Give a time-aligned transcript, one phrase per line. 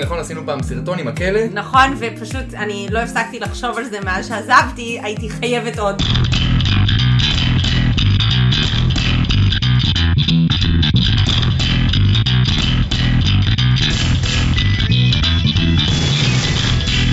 [0.00, 1.40] נכון, עשינו פעם סרטון עם הכלא?
[1.52, 6.02] נכון, ופשוט אני לא הפסקתי לחשוב על זה מאז שעזבתי, הייתי חייבת עוד.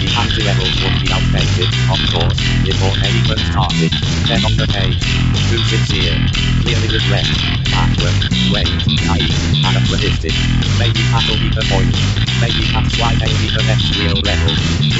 [0.01, 3.91] The anti-levels would be outdated, of course, before anyone started.
[4.27, 5.03] Then on the page,
[5.49, 6.17] too sincere,
[6.61, 7.27] clearly regret,
[7.73, 8.19] backward,
[8.53, 8.71] wait,
[9.07, 9.37] naive,
[9.69, 10.35] anachronistic.
[10.79, 12.26] Maybe that'll be the point.
[12.43, 14.53] Maybe that's why they be the next real level.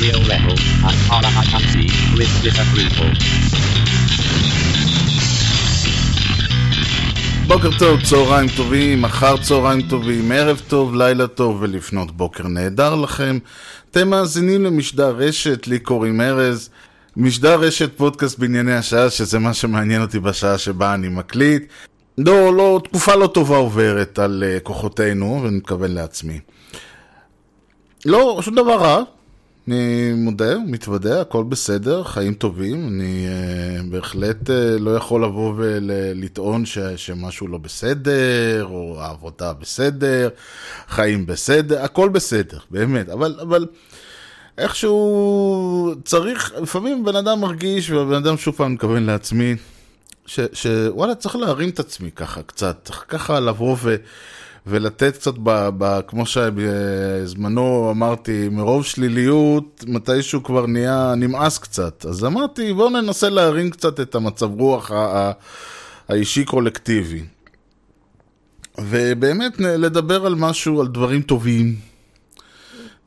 [0.04, 0.56] Real level,
[0.90, 3.12] as far I can see, with disapproval.
[7.48, 13.38] בוקר טוב, צהריים טובים, אחר צהריים טובים, ערב טוב, לילה טוב ולפנות בוקר נהדר לכם.
[13.92, 16.70] אתם מאזינים למשדר רשת, לי קוראים ארז.
[17.18, 21.64] משדר רשת פודקאסט בענייני השעה, שזה מה שמעניין אותי בשעה שבה אני מקליט.
[22.18, 26.40] לא, לא, תקופה לא טובה עוברת על uh, כוחותינו, ואני מתכוון לעצמי.
[28.08, 29.04] לא, שום דבר רע.
[29.68, 32.88] אני מודה, מתוודה, הכל בסדר, חיים טובים.
[32.88, 40.30] אני uh, בהחלט uh, לא יכול לבוא ולטעון ש, שמשהו לא בסדר, או העבודה בסדר,
[40.88, 43.10] חיים בסדר, הכל בסדר, באמת.
[43.10, 43.66] אבל, אבל
[44.58, 49.56] איכשהו צריך, לפעמים בן אדם מרגיש, ובן אדם שוב פעם מתכוון לעצמי,
[50.54, 53.96] שוואלה, צריך להרים את עצמי ככה קצת, צריך ככה לבוא ו...
[54.70, 62.06] ולתת קצת, ב, ב, כמו שבזמנו אמרתי, מרוב שליליות, מתישהו כבר נהיה נמאס קצת.
[62.06, 65.32] אז אמרתי, בואו ננסה להרים קצת את המצב רוח ה- ה-
[66.10, 67.24] האישי קולקטיבי.
[68.78, 71.76] ובאמת לדבר על משהו, על דברים טובים,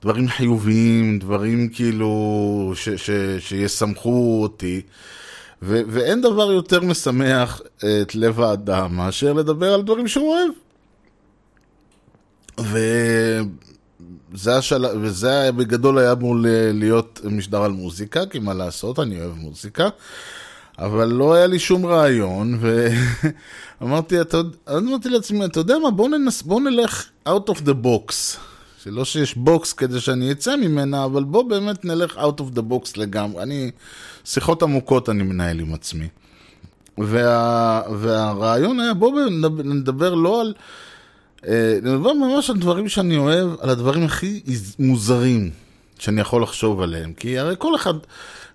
[0.02, 4.80] דברים חיוביים, דברים כאילו ש- ש- שישמחו אותי.
[5.62, 10.50] ו- ואין דבר יותר משמח את לב האדם מאשר לדבר על דברים שהוא אוהב.
[12.62, 14.86] וזה השל...
[15.00, 16.36] וזה בגדול היה אמור
[16.75, 19.89] להיות משדר על מוזיקה, כי מה לעשות, אני אוהב מוזיקה.
[20.80, 22.58] אבל לא היה לי שום רעיון,
[23.80, 24.40] ואמרתי, אתה...
[24.77, 26.42] אמרתי לעצמי, אתה יודע מה, בוא, ננס...
[26.42, 28.12] בוא נלך out of the box.
[28.85, 32.92] שלא שיש בוקס כדי שאני אצא ממנה, אבל בוא באמת נלך out of the box
[32.96, 33.42] לגמרי.
[33.42, 33.70] אני,
[34.24, 36.08] שיחות עמוקות אני מנהל עם עצמי.
[36.98, 37.83] וה...
[37.98, 39.20] והרעיון היה, בוא
[39.64, 40.55] נדבר לא על...
[41.48, 44.40] אה, נדבר ממש על דברים שאני אוהב, על הדברים הכי
[44.78, 45.51] מוזרים
[45.98, 47.12] שאני יכול לחשוב עליהם.
[47.12, 47.95] כי הרי כל אחד,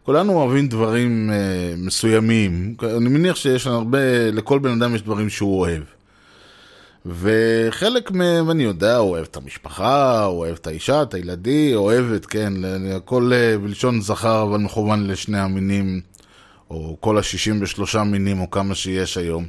[0.03, 2.75] כולנו אוהבים דברים אה, מסוימים.
[2.83, 5.83] אני מניח שיש הרבה, לכל בן אדם יש דברים שהוא אוהב.
[7.05, 12.53] וחלק מהם, אני יודע, אוהב את המשפחה, אוהב את האישה, את הילדים, אוהבת, כן,
[12.95, 16.01] הכל אה, בלשון זכר, אבל מכוון לשני המינים,
[16.69, 19.45] או כל ה-63 מינים, או כמה שיש היום.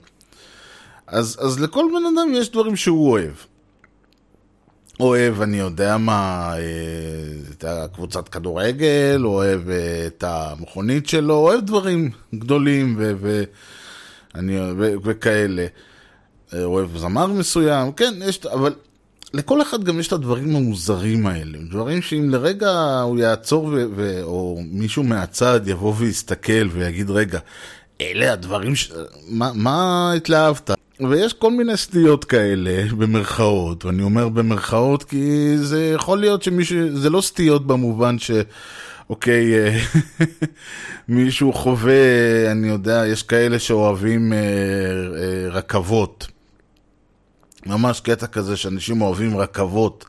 [1.07, 3.33] אז, אז לכל בן אדם יש דברים שהוא אוהב.
[5.01, 6.63] אוהב, אני יודע מה, אה,
[7.51, 13.45] את הקבוצת כדורגל, אוהב אה, את המכונית שלו, אוהב דברים גדולים ו- ו-
[14.35, 15.67] אני, ו- וכאלה.
[16.55, 18.75] אה, אוהב זמר מסוים, כן, יש, אבל
[19.35, 21.59] לכל אחד גם יש את הדברים המוזרים האלה.
[21.71, 27.39] דברים שאם לרגע הוא יעצור, ו- ו- או מישהו מהצד יבוא ויסתכל ויגיד, רגע,
[28.01, 28.93] אלה הדברים ש...
[29.29, 30.76] מה, מה התלהבת?
[31.01, 37.11] ויש כל מיני סטיות כאלה, במרכאות, ואני אומר במרכאות כי זה יכול להיות שמישהו, זה
[37.11, 38.31] לא סטיות במובן ש...
[39.11, 39.79] אוקיי, אה,
[41.09, 46.27] מישהו חווה, אני יודע, יש כאלה שאוהבים אה, אה, רכבות.
[47.67, 50.05] ממש קטע כזה שאנשים אוהבים רכבות.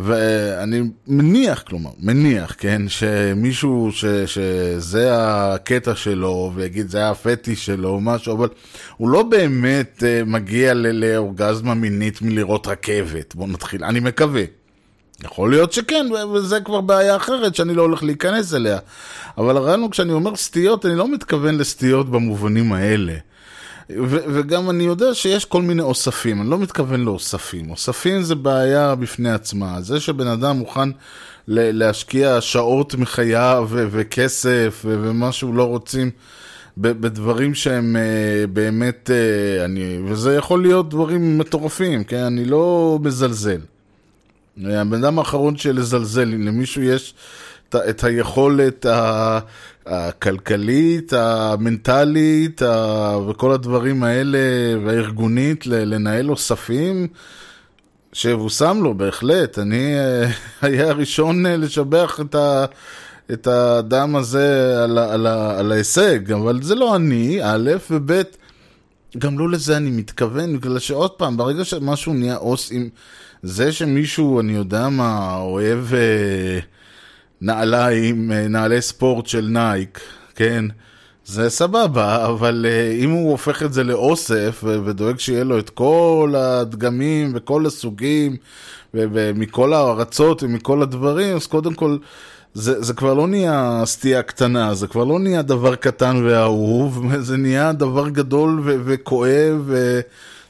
[0.00, 8.00] ואני מניח, כלומר, מניח, כן, שמישהו ש, שזה הקטע שלו, ויגיד זה הפטיש שלו או
[8.00, 8.48] משהו, אבל
[8.96, 13.34] הוא לא באמת uh, מגיע לאורגזמה מינית מלראות רכבת.
[13.34, 14.42] בואו נתחיל, אני מקווה.
[15.24, 18.78] יכול להיות שכן, וזה כבר בעיה אחרת שאני לא הולך להיכנס אליה.
[19.38, 23.14] אבל הרעיון הוא, כשאני אומר סטיות, אני לא מתכוון לסטיות במובנים האלה.
[24.06, 27.70] וגם אני יודע שיש כל מיני אוספים, אני לא מתכוון לאוספים.
[27.70, 29.80] אוספים זה בעיה בפני עצמה.
[29.80, 30.88] זה שבן אדם מוכן
[31.48, 36.10] להשקיע שעות מחייו וכסף ומה שהוא לא רוצים
[36.76, 42.22] בדברים שהם uh, באמת, uh, אני, וזה יכול להיות דברים מטורפים, כן?
[42.22, 43.60] אני לא מזלזל.
[44.64, 47.14] הבן אדם האחרון שלזלזל, אם למישהו יש
[47.68, 48.86] את, את היכולת
[49.86, 52.62] הכלכלית, המנטלית
[53.28, 54.38] וכל הדברים האלה,
[54.84, 57.06] והארגונית, לנהל אוספים,
[58.12, 59.58] שיבושם לו, בהחלט.
[59.58, 60.30] אני אה,
[60.68, 62.64] היה הראשון אה, לשבח את, ה,
[63.32, 68.12] את האדם הזה על, על, על ההישג, אבל זה לא אני, א', וב',
[69.18, 72.88] גם לא לזה אני מתכוון, בגלל שעוד פעם, ברגע שמשהו נהיה עוס עם...
[73.42, 76.58] זה שמישהו, אני יודע מה, אוהב אה,
[77.40, 80.00] נעליים, אה, נעלי ספורט של נייק,
[80.34, 80.64] כן?
[81.24, 86.34] זה סבבה, אבל uh, אם הוא הופך את זה לאוסף ודואג שיהיה לו את כל
[86.36, 88.36] הדגמים וכל הסוגים
[88.94, 91.96] ומכל הארצות ומכל הדברים, אז קודם כל
[92.54, 97.36] זה, זה כבר לא נהיה סטייה קטנה, זה כבר לא נהיה דבר קטן ואהוב, זה
[97.36, 99.72] נהיה דבר גדול וכואב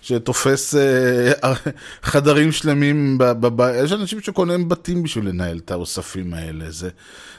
[0.03, 1.47] שתופס uh,
[2.03, 3.75] חדרים שלמים בבית.
[3.85, 6.71] יש אנשים שקונים בתים בשביל לנהל את האוספים האלה.
[6.71, 6.91] זה,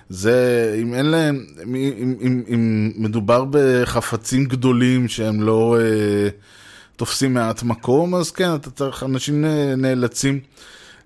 [0.10, 6.32] זה, אם אין להם, אם, אם, אם, אם מדובר בחפצים גדולים שהם לא uh,
[6.96, 9.46] תופסים מעט מקום, אז כן, אתה צריך, אנשים
[9.78, 10.40] נאלצים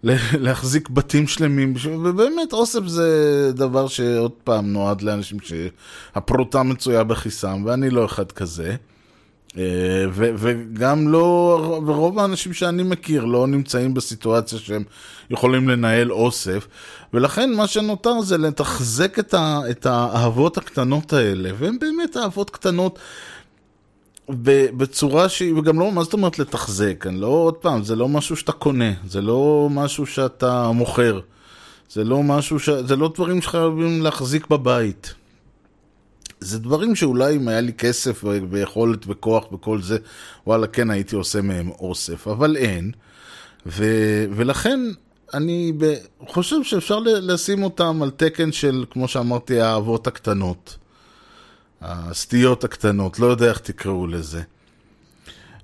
[0.44, 1.74] להחזיק בתים שלמים,
[2.04, 8.76] ובאמת אוסף זה דבר שעוד פעם נועד לאנשים שהפרוטה מצויה בכיסם, ואני לא אחד כזה.
[9.58, 9.64] אה,
[10.12, 11.20] ו- וגם לא,
[11.86, 14.84] ורוב האנשים שאני מכיר לא נמצאים בסיטואציה שהם
[15.30, 16.68] יכולים לנהל אוסף,
[17.14, 23.00] ולכן מה שנותר זה לתחזק את, ה- את האהבות הקטנות האלה, והן באמת אהבות קטנות.
[24.78, 27.06] בצורה שהיא, וגם לא, מה זאת אומרת לתחזק?
[27.08, 31.20] אני לא, עוד פעם, זה לא משהו שאתה קונה, זה לא משהו שאתה מוכר,
[31.90, 32.70] זה לא משהו ש...
[32.70, 35.14] זה לא דברים שחייבים להחזיק בבית.
[36.44, 39.98] זה דברים שאולי אם היה לי כסף ויכולת וכוח וכל זה,
[40.48, 42.92] וואלה, כן הייתי עושה מהם אוסף, אבל אין.
[43.66, 43.86] ו,
[44.36, 44.80] ולכן
[45.34, 45.74] אני
[46.28, 50.78] חושב שאפשר לשים אותם על תקן של, כמו שאמרתי, האהבות הקטנות.
[51.82, 54.42] הסטיות הקטנות, לא יודע איך תקראו לזה.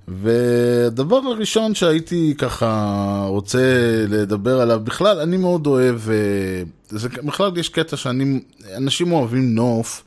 [0.08, 3.60] והדבר הראשון שהייתי ככה רוצה
[4.08, 8.40] לדבר עליו, בכלל, אני מאוד אוהב, אה, זה, בכלל יש קטע שאני,
[8.78, 10.04] אנשים אוהבים נוף,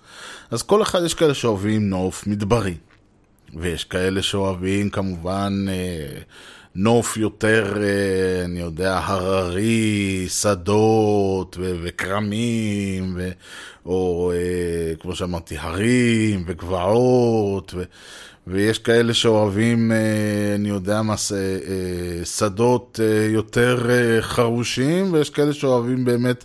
[0.52, 2.74] אז כל אחד יש כאלה שאוהבים נוף מדברי,
[3.56, 6.18] ויש כאלה שאוהבים כמובן אה,
[6.74, 13.30] נוף יותר, אה, אני יודע, הררי, שדות ו- וכרמים, ו-
[13.86, 17.82] או אה, כמו שאמרתי, הרים וגבעות, ו-
[18.46, 19.96] ויש כאלה שאוהבים, אה,
[20.54, 26.44] אני יודע מה, ש- אה, שדות אה, יותר אה, חרושים, ויש כאלה שאוהבים באמת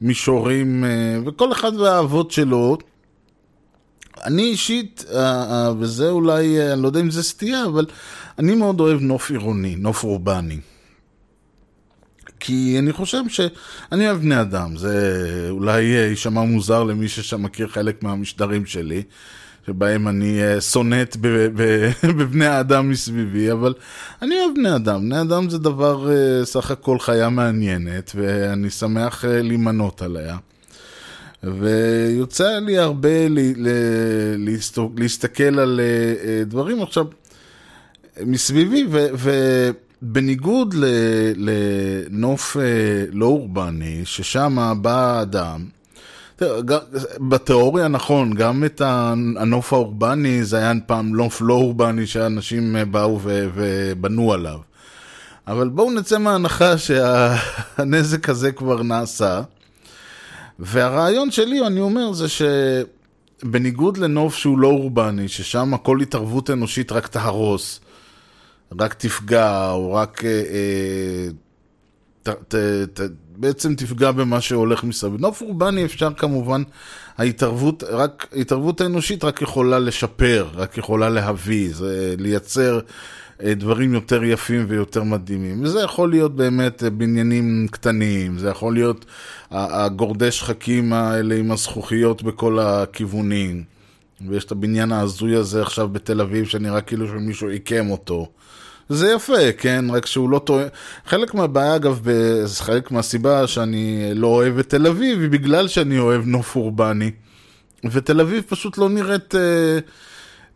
[0.00, 2.78] מישורים, אה, וכל אחד והאהבות שלו.
[4.24, 7.86] אני אישית, אה, אה, וזה אולי, אה, אני לא יודע אם זה סטייה, אבל
[8.38, 10.58] אני מאוד אוהב נוף עירוני, נוף אורבני.
[12.40, 18.66] כי אני חושב שאני אוהב בני אדם, זה אולי יישמע מוזר למי שמכיר חלק מהמשדרים
[18.66, 19.02] שלי,
[19.66, 21.16] שבהם אני סונט
[22.18, 23.74] בבני האדם מסביבי, אבל
[24.22, 25.00] אני אוהב בני אדם.
[25.00, 26.08] בני אדם זה דבר,
[26.44, 30.36] סך הכל חיה מעניינת, ואני שמח להימנות עליה.
[31.60, 33.68] ויוצא לי הרבה ל, ל,
[34.96, 35.80] להסתכל על
[36.46, 37.04] דברים עכשיו
[38.26, 39.06] מסביבי, ו,
[40.02, 40.84] ובניגוד ל,
[41.36, 42.56] לנוף
[43.12, 45.64] לא אורבני, ששם בא אדם,
[47.28, 54.32] בתיאוריה נכון, גם את הנוף האורבני זה היה פעם נוף לא אורבני שאנשים באו ובנו
[54.32, 54.58] עליו.
[55.46, 59.40] אבל בואו נצא מההנחה שהנזק הזה כבר נעשה.
[60.58, 67.06] והרעיון שלי, אני אומר, זה שבניגוד לנוף שהוא לא אורבני, ששם כל התערבות אנושית רק
[67.06, 67.80] תהרוס,
[68.80, 71.28] רק תפגע, או רק אה, אה,
[72.22, 72.54] ת, ת,
[72.94, 73.00] ת,
[73.36, 75.20] בעצם תפגע במה שהולך מסביב.
[75.20, 76.62] נוף אורבני אפשר כמובן,
[77.18, 82.80] ההתערבות, רק, ההתערבות האנושית רק יכולה לשפר, רק יכולה להביא, זה לייצר
[83.44, 85.62] דברים יותר יפים ויותר מדהימים.
[85.62, 89.04] וזה יכול להיות באמת בניינים קטנים, זה יכול להיות
[89.50, 93.64] הגורדי שחקים האלה עם הזכוכיות בכל הכיוונים.
[94.28, 98.28] ויש את הבניין ההזוי הזה עכשיו בתל אביב, שנראה כאילו שמישהו עיקם אותו.
[98.88, 99.84] זה יפה, כן?
[99.90, 100.64] רק שהוא לא טועה.
[101.06, 102.06] חלק מהבעיה, אגב,
[102.58, 107.10] חלק מהסיבה שאני לא אוהב את תל אביב, היא בגלל שאני אוהב נוף אורבני.
[107.90, 109.34] ותל אביב פשוט לא נראית...
[109.34, 109.78] אה,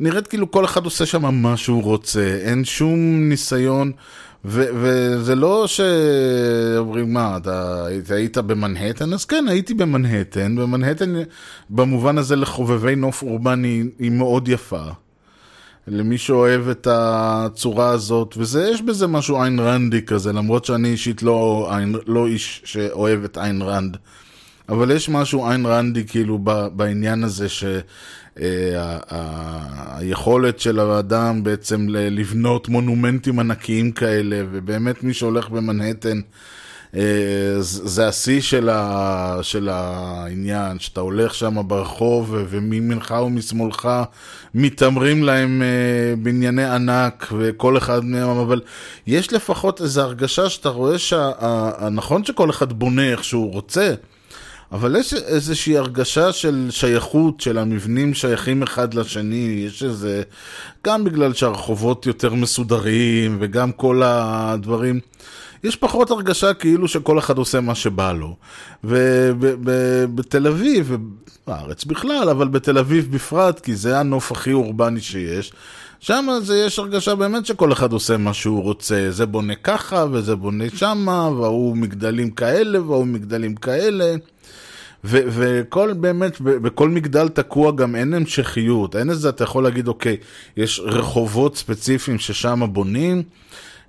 [0.00, 3.92] נראית כאילו כל אחד עושה שם מה שהוא רוצה, אין שום ניסיון,
[4.44, 9.12] ו- וזה לא שאומרים, מה, אתה היית במנהטן?
[9.12, 11.14] אז כן, הייתי במנהטן, ומנהטן
[11.70, 14.82] במובן הזה לחובבי נוף אורבני היא מאוד יפה.
[15.88, 21.70] למי שאוהב את הצורה הזאת, ויש בזה משהו איין רנדי כזה, למרות שאני אישית לא,
[22.06, 23.96] לא איש שאוהב את איין רנד.
[24.68, 26.38] אבל יש משהו איין רנדי כאילו
[26.72, 27.64] בעניין הזה ש...
[29.90, 36.20] היכולת של האדם בעצם לבנות מונומנטים ענקיים כאלה, ובאמת מי שהולך במנהטן
[36.96, 43.88] אה, זה השיא של, ה, של העניין, שאתה הולך שם ברחוב ומימינך ומשמאלך
[44.54, 48.60] מתעמרים להם אה, בנייני ענק וכל אחד מהם, אבל
[49.06, 53.94] יש לפחות איזו הרגשה שאתה רואה שנכון שכל אחד בונה איך שהוא רוצה,
[54.72, 60.22] אבל יש איזושהי הרגשה של שייכות, של המבנים שייכים אחד לשני, יש איזה,
[60.86, 65.00] גם בגלל שהרחובות יותר מסודרים וגם כל הדברים.
[65.64, 68.36] יש פחות הרגשה כאילו שכל אחד עושה מה שבא לו.
[68.84, 70.96] ובתל אביב,
[71.46, 75.52] בארץ בכלל, אבל בתל אביב בפרט, כי זה הנוף הכי אורבני שיש,
[76.00, 79.06] שם זה יש הרגשה באמת שכל אחד עושה מה שהוא רוצה.
[79.10, 84.14] זה בונה ככה, וזה בונה שמה, וההוא מגדלים כאלה, וההוא מגדלים כאלה.
[85.04, 90.16] ו- וכל באמת, בכל מגדל תקוע גם אין המשכיות, אין איזה, אתה יכול להגיד, אוקיי,
[90.56, 93.22] יש רחובות ספציפיים ששם בונים,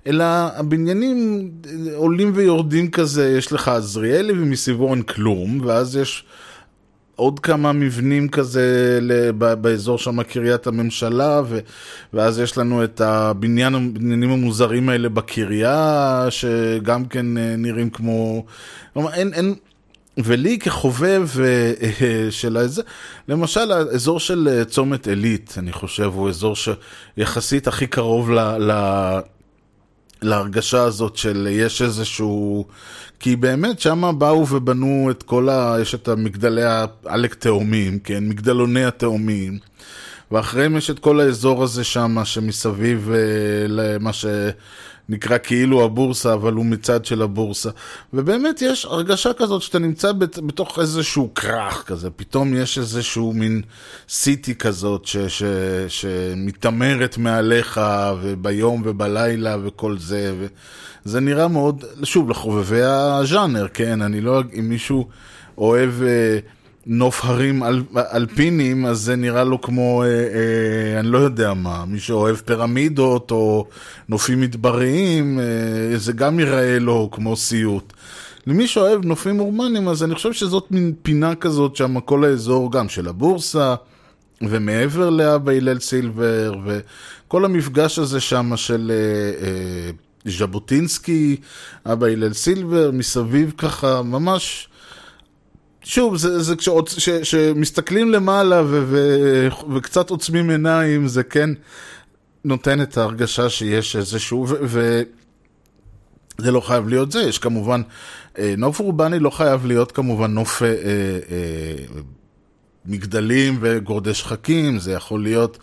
[0.06, 0.24] אלא
[0.56, 1.50] הבניינים
[1.94, 6.24] עולים ויורדים כזה, יש לך עזריאלי ומסביבו אין כלום, ואז יש
[7.22, 11.58] עוד כמה מבנים כזה ל- באזור שם קריית הממשלה, ו-
[12.12, 18.44] ואז יש לנו את הבניין, הבניינים המוזרים האלה בקריה, שגם כן אה, נראים כמו...
[18.92, 19.54] כלומר, אין, אין,
[20.18, 22.82] ולי כחובב אה, אה, של הזה,
[23.28, 28.38] למשל האזור של צומת עילית, אני חושב, הוא אזור שיחסית הכי קרוב ל...
[28.70, 28.72] ל
[30.22, 32.66] להרגשה הזאת של יש איזשהו...
[33.20, 35.76] כי באמת שם באו ובנו את כל ה...
[35.80, 38.28] יש את המגדלי העלק תאומים, כן?
[38.28, 39.58] מגדלוני התאומים.
[40.32, 43.18] ואחריהם יש את כל האזור הזה שם שמסביב אה,
[43.68, 44.10] למה
[45.08, 47.70] שנקרא כאילו הבורסה, אבל הוא מצד של הבורסה.
[48.12, 53.62] ובאמת יש הרגשה כזאת שאתה נמצא בת, בתוך איזשהו כרך כזה, פתאום יש איזשהו מין
[54.08, 55.42] סיטי כזאת ש, ש,
[55.88, 57.80] שמתעמרת מעליך,
[58.20, 60.34] וביום ובלילה וכל זה.
[61.04, 64.02] וזה נראה מאוד, שוב, לחובבי הז'אנר, כן?
[64.02, 65.08] אני לא, אם מישהו
[65.58, 66.02] אוהב...
[66.02, 66.38] אה,
[66.86, 71.84] נוף הרים אל, אלפינים, אז זה נראה לו כמו, אה, אה, אני לא יודע מה,
[71.84, 73.66] מי שאוהב פירמידות או
[74.08, 77.92] נופים מדבריים, אה, זה גם ייראה לו כמו סיוט.
[78.46, 82.88] למי שאוהב נופים אורמנים, אז אני חושב שזאת מין פינה כזאת שם, כל האזור גם
[82.88, 83.74] של הבורסה,
[84.42, 88.92] ומעבר לאבא הלל סילבר, וכל המפגש הזה שם של...
[88.94, 89.90] אה, אה,
[90.24, 91.36] ז'בוטינסקי,
[91.86, 94.68] אבא הלל סילבר, מסביב ככה, ממש
[95.84, 96.98] שוב, זה, זה כשעוצ...
[96.98, 101.50] ש, שמסתכלים למעלה ו, ו, וקצת עוצמים עיניים, זה כן
[102.44, 105.04] נותן את ההרגשה שיש איזשהו, וזה
[106.38, 107.82] לא חייב להיות זה, יש כמובן,
[108.38, 110.74] אה, נוף אורבני לא חייב להיות כמובן נוף אה, אה,
[111.30, 112.00] אה,
[112.86, 115.58] מגדלים וגורדי שחקים, זה יכול להיות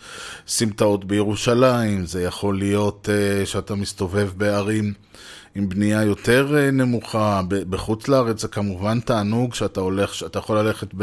[0.48, 4.92] סמטאות בירושלים, זה יכול להיות אה, שאתה מסתובב בערים.
[5.54, 10.94] עם בנייה יותר אה, נמוכה, בחוץ לארץ זה כמובן תענוג שאתה הולך, שאתה יכול ללכת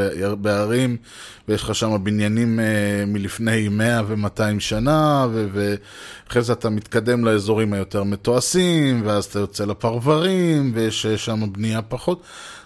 [0.42, 0.98] בערים
[1.48, 8.04] ויש לך שם בניינים אה, מלפני 100 ו-200 שנה ואחרי זה אתה מתקדם לאזורים היותר
[8.04, 12.22] מתועשים ואז אתה יוצא לפרברים ויש אה, שם בנייה פחות.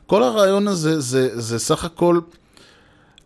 [0.08, 2.20] כל הרעיון הזה זה, זה סך הכל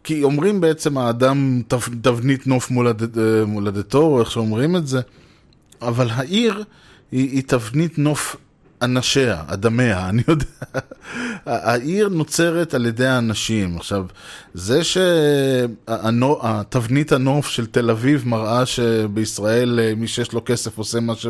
[0.03, 1.61] כי אומרים בעצם האדם
[2.01, 5.01] תבנית נוף מולד, מולדתו, או איך שאומרים את זה,
[5.81, 6.63] אבל העיר
[7.11, 8.35] היא, היא תבנית נוף
[8.81, 10.45] אנשיה, אדמיה, אני יודע.
[11.45, 13.77] העיר נוצרת על ידי האנשים.
[13.77, 14.05] עכשיו,
[14.53, 14.81] זה
[15.83, 21.27] שתבנית הנוף של תל אביב מראה שבישראל אה, מי שיש לו כסף עושה מה, ש...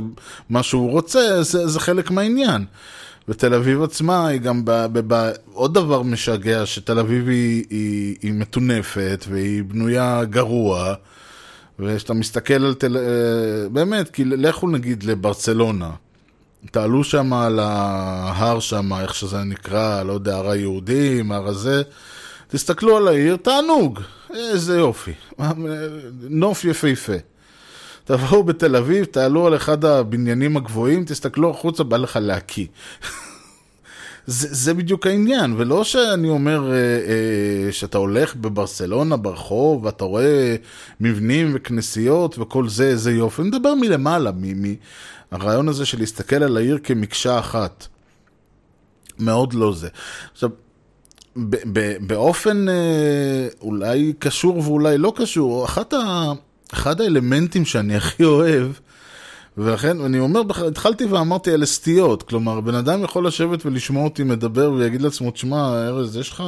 [0.50, 2.66] מה שהוא רוצה, זה, זה חלק מהעניין.
[3.30, 8.16] ותל אביב עצמה היא גם, ב, ב, ב, עוד דבר משגע, שתל אביב היא, היא,
[8.22, 10.94] היא מטונפת והיא בנויה גרוע.
[11.80, 12.98] וכשאתה מסתכל על תל...
[12.98, 15.90] אה, באמת, כי לכו נגיד לברצלונה.
[16.72, 21.82] תעלו שם על ההר שם, איך שזה נקרא, לא יודע, הר היהודים, הר הזה,
[22.48, 24.00] תסתכלו על העיר, תענוג,
[24.34, 25.14] איזה יופי,
[26.30, 27.14] נוף יפהפה.
[28.04, 32.66] תבואו בתל אביב, תעלו על אחד הבניינים הגבוהים, תסתכלו החוצה, בא לך להקיא.
[34.28, 40.56] זה, זה בדיוק העניין, ולא שאני אומר אה, אה, שאתה הולך בברסלונה ברחוב ואתה רואה
[41.00, 44.76] מבנים וכנסיות וכל זה, איזה יופי, אני מדבר מלמעלה, מ, מ,
[45.32, 47.88] הרעיון הזה של להסתכל על העיר כמקשה אחת.
[49.20, 49.88] מאוד לא זה.
[50.34, 50.50] עכשיו,
[52.08, 56.32] באופן אה, אולי קשור ואולי לא קשור, אחת ה,
[56.74, 58.68] אחד האלמנטים שאני הכי אוהב,
[59.58, 64.72] ולכן אני אומר, התחלתי ואמרתי על סטיות, כלומר, בן אדם יכול לשבת ולשמוע אותי מדבר
[64.72, 66.44] ויגיד לעצמו, תשמע, ארז, יש לך...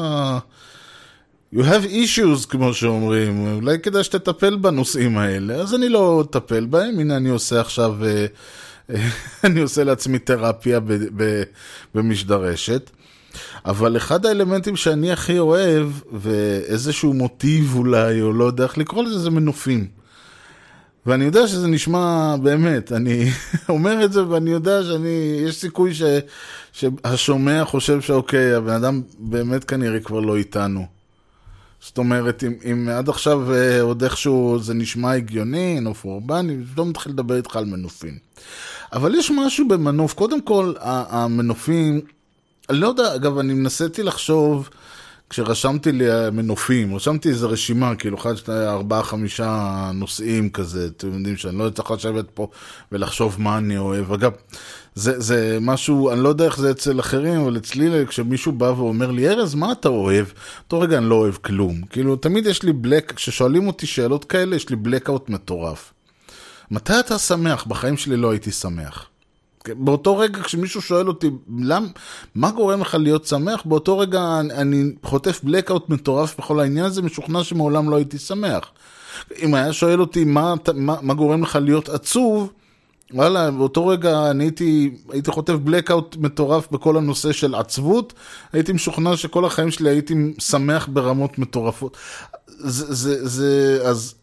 [1.54, 7.00] You have issues, כמו שאומרים, אולי כדאי שתטפל בנושאים האלה, אז אני לא אטפל בהם,
[7.00, 7.96] הנה אני עושה עכשיו...
[8.02, 8.67] Uh,
[9.44, 11.44] אני עושה לעצמי תרפיה ב, ב,
[11.96, 12.90] במשדרשת.
[13.66, 19.20] אבל אחד האלמנטים שאני הכי אוהב, ואיזשהו מוטיב אולי, או לא יודע איך לקרוא לזה,
[19.20, 19.88] זה מנופים.
[21.06, 23.30] ואני יודע שזה נשמע, באמת, אני
[23.70, 26.02] אומר את זה ואני יודע שאני, יש סיכוי ש,
[26.72, 30.97] שהשומע חושב שאוקיי, הבן אדם באמת כנראה כבר לא איתנו.
[31.82, 36.86] זאת אומרת, אם, אם עד עכשיו אה, עוד איכשהו זה נשמע הגיוני, נוף אורבני, לא
[36.86, 38.18] מתחיל לדבר איתך על מנופים.
[38.94, 42.02] אבל יש משהו במנוף, קודם כל, המנופים,
[42.70, 44.70] אני לא יודע, אגב, אני מנסיתי לחשוב,
[45.30, 51.38] כשרשמתי לי מנופים, רשמתי איזה רשימה, כאילו, אחד, שני, ארבעה, חמישה נושאים כזה, אתם יודעים
[51.38, 52.48] שאני לא צריך לשבת פה
[52.92, 54.12] ולחשוב מה אני אוהב.
[54.14, 54.32] אגב,
[54.98, 59.12] זה, זה משהו, אני לא יודע איך זה אצל אחרים, אבל אצלי, כשמישהו בא ואומר
[59.12, 60.26] לי, ארז, מה אתה אוהב?
[60.64, 61.82] אותו רגע אני לא אוהב כלום.
[61.90, 65.94] כאילו, תמיד יש לי בלק, כששואלים אותי שאלות כאלה, יש לי בלקאוט מטורף.
[66.72, 67.66] מתי אתה שמח?
[67.68, 69.06] בחיים שלי לא הייתי שמח.
[69.68, 71.88] באותו רגע כשמישהו שואל אותי, למ,
[72.36, 73.62] מה גורם לך להיות שמח?
[73.66, 78.64] באותו רגע אני, אני חוטף בלקאוט מטורף בכל העניין הזה, משוכנע שמעולם לא הייתי שמח.
[79.42, 82.52] אם היה שואל אותי מה, מה, מה גורם לך להיות עצוב,
[83.14, 88.14] וואלה, באותו רגע אני הייתי, הייתי חוטף בלקאוט מטורף בכל הנושא של עצבות,
[88.54, 91.98] הייתי משוכנע שכל החיים שלי הייתי שמח ברמות מטורפות.
[92.48, 94.16] זה, זה, זה, אז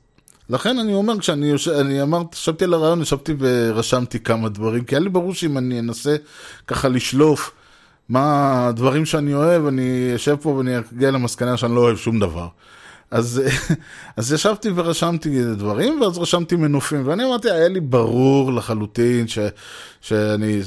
[0.51, 4.95] לכן אני אומר, כשאני יושב, אני אמרתי, ישבתי על הרעיון, ישבתי ורשמתי כמה דברים, כי
[4.95, 6.17] היה לי ברור שאם אני אנסה
[6.67, 7.53] ככה לשלוף
[8.09, 12.49] מה הדברים שאני אוהב, אני אשב פה ואני אגיע למסקנה שאני לא אוהב שום דבר.
[13.15, 13.43] אז,
[14.17, 19.39] אז ישבתי ורשמתי דברים, ואז רשמתי מנופים, ואני אמרתי, היה לי ברור לחלוטין ש,
[20.01, 20.61] שאני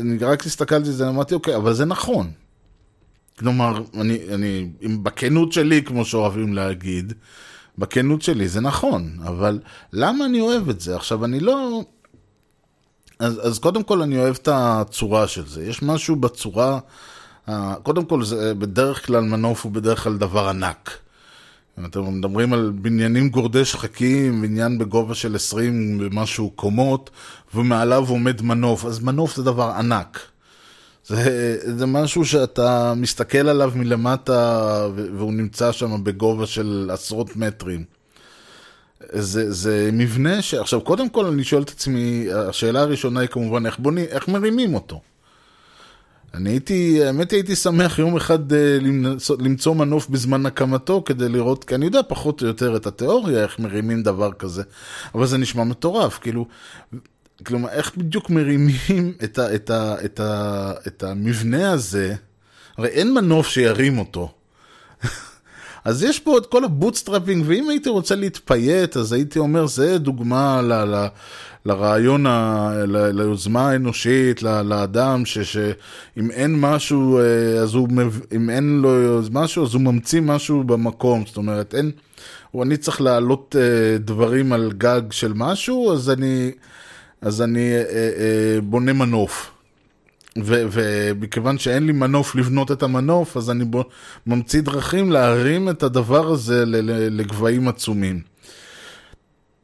[0.00, 2.30] אני רק הסתכלתי על זה, אמרתי, אוקיי, אבל זה נכון.
[3.38, 4.70] כלומר, אני, אני,
[5.02, 7.12] בכנות שלי, כמו שאוהבים להגיד,
[7.78, 9.58] בכנות שלי זה נכון, אבל
[9.92, 10.96] למה אני אוהב את זה?
[10.96, 11.82] עכשיו, אני לא...
[13.18, 15.64] אז, אז קודם כל אני אוהב את הצורה של זה.
[15.64, 16.78] יש משהו בצורה...
[17.82, 21.03] קודם כל, זה בדרך כלל מנוף הוא בדרך כלל דבר ענק.
[21.86, 27.10] אתם מדברים על בניינים גורדי שחקים, בניין בגובה של 20 ומשהו קומות,
[27.54, 30.20] ומעליו עומד מנוף, אז מנוף זה דבר ענק.
[31.06, 37.84] זה, זה משהו שאתה מסתכל עליו מלמטה והוא נמצא שם בגובה של עשרות מטרים.
[39.12, 40.54] זה, זה מבנה ש...
[40.54, 44.74] עכשיו, קודם כל אני שואל את עצמי, השאלה הראשונה היא כמובן איך, בוני, איך מרימים
[44.74, 45.00] אותו.
[46.34, 51.64] אני הייתי, האמת הייתי שמח יום אחד אה, למצוא, למצוא מנוף בזמן הקמתו כדי לראות,
[51.64, 54.62] כי אני יודע פחות או יותר את התיאוריה, איך מרימים דבר כזה,
[55.14, 56.46] אבל זה נשמע מטורף, כאילו,
[57.46, 62.14] כלומר, איך בדיוק מרימים את, ה, את, ה, את, ה, את המבנה הזה?
[62.76, 64.34] הרי אין מנוף שירים אותו.
[65.84, 69.98] אז יש פה את כל ה bootstrapping, ואם הייתי רוצה להתפייט, אז הייתי אומר, זה
[69.98, 71.06] דוגמה ל, ל,
[71.66, 77.24] לרעיון, ה, ל, ליוזמה האנושית, ל, לאדם, ש, שאם אין משהו, אה,
[77.62, 77.88] אז הוא,
[78.36, 81.24] אם אין לו משהו, אז הוא ממציא משהו במקום.
[81.26, 81.90] זאת אומרת, אין,
[82.54, 86.50] או אני צריך להעלות אה, דברים על גג של משהו, אז אני...
[87.20, 89.53] אז אני אה, בונה מנוף.
[90.38, 93.64] ומכיוון שאין לי מנוף לבנות את המנוף, אז אני
[94.26, 96.64] ממציא דרכים להרים את הדבר הזה
[97.10, 98.20] לגבהים עצומים.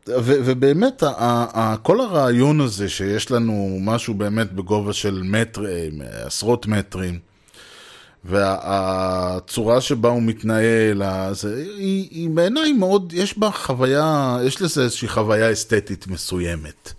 [0.09, 1.11] ו- ובאמת, ה-
[1.55, 5.93] ה- כל הרעיון הזה שיש לנו משהו באמת בגובה של מטרים,
[6.27, 7.19] עשרות מטרים,
[8.25, 11.03] והצורה שבה הוא מתנהל,
[11.33, 16.93] זה, היא, היא בעיניי מאוד, יש בה חוויה, יש לזה איזושהי חוויה אסתטית מסוימת.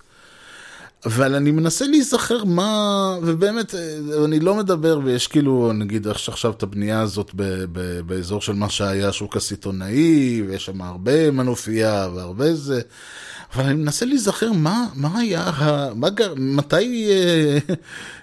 [1.06, 6.64] אבל אני מנסה להיזכר מה, ובאמת, אה, אני לא מדבר, ויש כאילו, נגיד, עכשיו את
[6.64, 12.56] הבנייה הזאת ב, ב, באזור של מה שהיה השוק הסיטונאי, ויש שם הרבה מנופייה והרבה
[12.56, 12.82] זה,
[13.56, 15.52] אבל אני מנסה להיזכר מה, מה היה,
[15.96, 17.76] מה גר, מתי אה,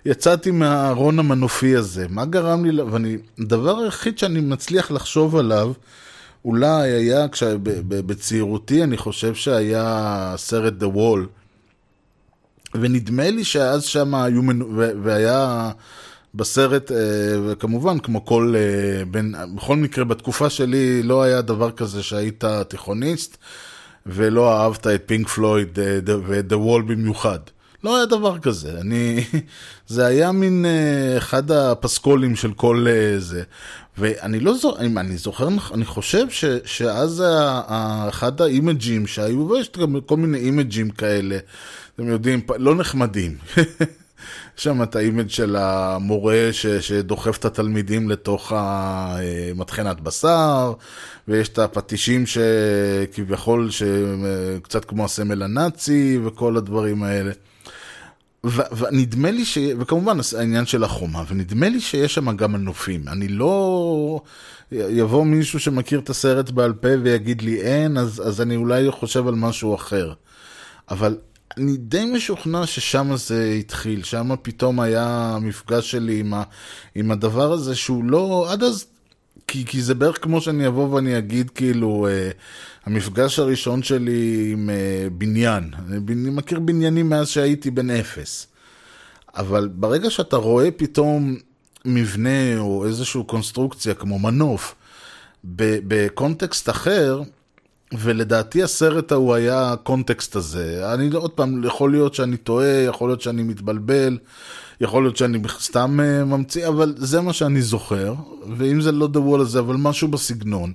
[0.06, 5.72] יצאתי מהארון המנופי הזה, מה גרם לי, ואני, הדבר היחיד שאני מצליח לחשוב עליו,
[6.44, 11.47] אולי היה, כשבצעירותי אני חושב שהיה סרט The Wall,
[12.74, 14.42] ונדמה לי שאז שם היו.
[15.02, 15.70] והיה
[16.34, 16.96] בסרט, אה,
[17.46, 23.36] וכמובן, כמו כל, אה, בין, בכל מקרה, בתקופה שלי לא היה דבר כזה שהיית תיכוניסט,
[24.06, 27.38] ולא אהבת את פינק פלויד אה, ואת The Wall במיוחד.
[27.84, 29.24] לא היה דבר כזה, אני,
[29.88, 30.66] זה היה מין
[31.16, 32.86] אחד הפסקולים של כל
[33.18, 33.42] זה,
[33.98, 37.24] ואני לא זוכר, אני זוכר, אני חושב ש, שאז
[38.08, 41.38] אחד ה image ים שהיו, ויש גם כל מיני image ים כאלה,
[41.98, 43.36] אתם יודעים, לא נחמדים.
[43.56, 43.64] יש
[44.64, 50.72] שם את ה image של המורה ש, שדוחף את התלמידים לתוך המטחנת בשר,
[51.28, 57.32] ויש את הפטישים שכביכול, שקצת כמו הסמל הנאצי, וכל הדברים האלה.
[58.44, 59.58] ונדמה לי ש...
[59.78, 63.08] וכמובן העניין של החומה, ונדמה לי שיש שם גם מנופים.
[63.08, 64.20] אני לא...
[64.72, 69.28] יבוא מישהו שמכיר את הסרט בעל פה ויגיד לי אין, אז, אז אני אולי חושב
[69.28, 70.12] על משהו אחר.
[70.90, 71.16] אבל
[71.58, 76.42] אני די משוכנע ששם זה התחיל, שם פתאום היה המפגש שלי עם, ה,
[76.94, 78.86] עם הדבר הזה שהוא לא, עד אז,
[79.46, 82.30] כי, כי זה בערך כמו שאני אבוא ואני אגיד כאילו, אה,
[82.86, 88.46] המפגש הראשון שלי עם אה, בניין, אני, מכיר בניינים מאז שהייתי בן אפס,
[89.36, 91.36] אבל ברגע שאתה רואה פתאום
[91.84, 94.74] מבנה או איזושהי קונסטרוקציה כמו מנוף,
[95.44, 97.22] בקונטקסט אחר,
[97.92, 100.94] ולדעתי הסרט ההוא היה הקונטקסט הזה.
[100.94, 104.18] אני עוד פעם, יכול להיות שאני טועה, יכול להיות שאני מתבלבל,
[104.80, 108.14] יכול להיות שאני סתם uh, ממציא, אבל זה מה שאני זוכר,
[108.56, 110.72] ואם זה לא The Wall הזה, אבל משהו בסגנון.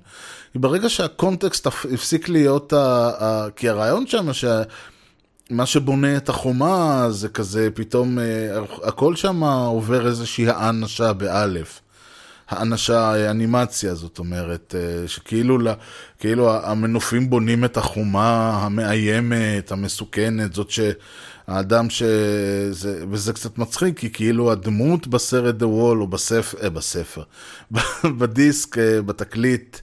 [0.56, 4.46] ברגע שהקונטקסט הפסיק להיות, ה, ה, כי הרעיון שם, ש...
[5.50, 11.82] מה שבונה את החומה זה כזה פתאום uh, הכל שם עובר איזושהי האנשה באלף.
[12.54, 15.58] האנשה, אנימציה, זאת אומרת, אה, שכאילו
[16.20, 22.04] כאילו המנופים בונים את החומה המאיימת, המסוכנת, זאת שהאדם ש...
[22.72, 27.24] זה, וזה קצת מצחיק, כי כאילו הדמות בסרט The Wall, או בספר, אה, בספר,
[28.20, 29.78] בדיסק, אה, בתקליט,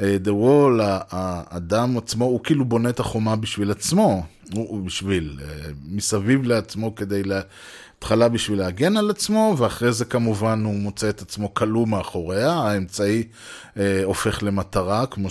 [0.00, 5.40] אה, The Wall, האדם עצמו, הוא כאילו בונה את החומה בשביל עצמו, הוא, הוא בשביל,
[5.84, 7.40] מסביב לעצמו כדי לה...
[8.00, 13.22] התחלה בשביל להגן על עצמו, ואחרי זה כמובן הוא מוצא את עצמו כלוא מאחוריה, האמצעי
[13.76, 15.28] אה, הופך למטרה, כמו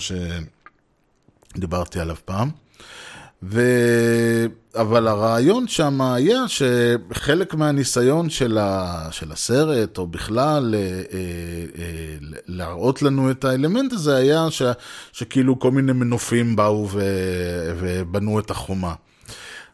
[1.54, 2.50] שדיברתי עליו פעם.
[3.42, 3.62] ו...
[4.74, 9.08] אבל הרעיון שם היה שחלק מהניסיון של, ה...
[9.10, 11.18] של הסרט, או בכלל אה, אה,
[11.78, 14.62] אה, להראות לנו את האלמנט הזה, היה ש...
[15.12, 17.00] שכאילו כל מיני מנופים באו ו...
[17.78, 18.94] ובנו את החומה.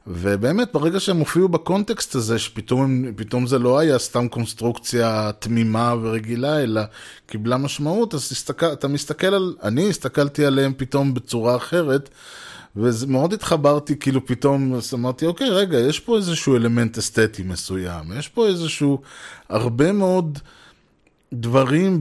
[0.06, 6.80] ובאמת, ברגע שהם הופיעו בקונטקסט הזה, שפתאום זה לא היה סתם קונסטרוקציה תמימה ורגילה, אלא
[7.26, 12.10] קיבלה משמעות, אז תסתכל, אתה מסתכל על, אני הסתכלתי עליהם פתאום בצורה אחרת,
[12.76, 18.28] ומאוד התחברתי, כאילו פתאום, אז אמרתי, אוקיי, רגע, יש פה איזשהו אלמנט אסתטי מסוים, יש
[18.28, 19.00] פה איזשהו,
[19.48, 20.38] הרבה מאוד...
[21.32, 22.00] דברים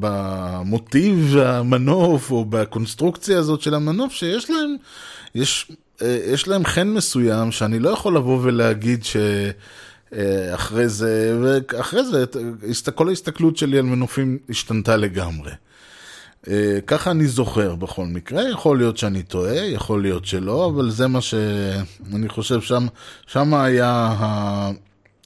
[0.00, 4.76] במוטיב המנוף או בקונסטרוקציה הזאת של המנוף שיש להם,
[5.34, 12.24] יש יש להם חן מסוים שאני לא יכול לבוא ולהגיד שאחרי אה, זה, ואחרי זה
[12.94, 15.50] כל ההסתכלות שלי על מנופים השתנתה לגמרי.
[16.48, 21.06] אה, ככה אני זוכר בכל מקרה, יכול להיות שאני טועה, יכול להיות שלא, אבל זה
[21.06, 22.86] מה שאני חושב, שם,
[23.26, 24.14] שם היה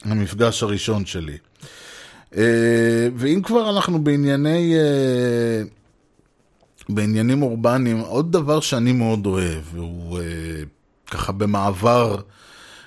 [0.05, 1.39] המפגש הראשון שלי.
[3.17, 4.75] ואם כבר אנחנו בענייני
[6.95, 10.25] בעניינים אורבניים, עוד דבר שאני מאוד אוהב, והוא אה,
[11.11, 12.17] ככה במעבר,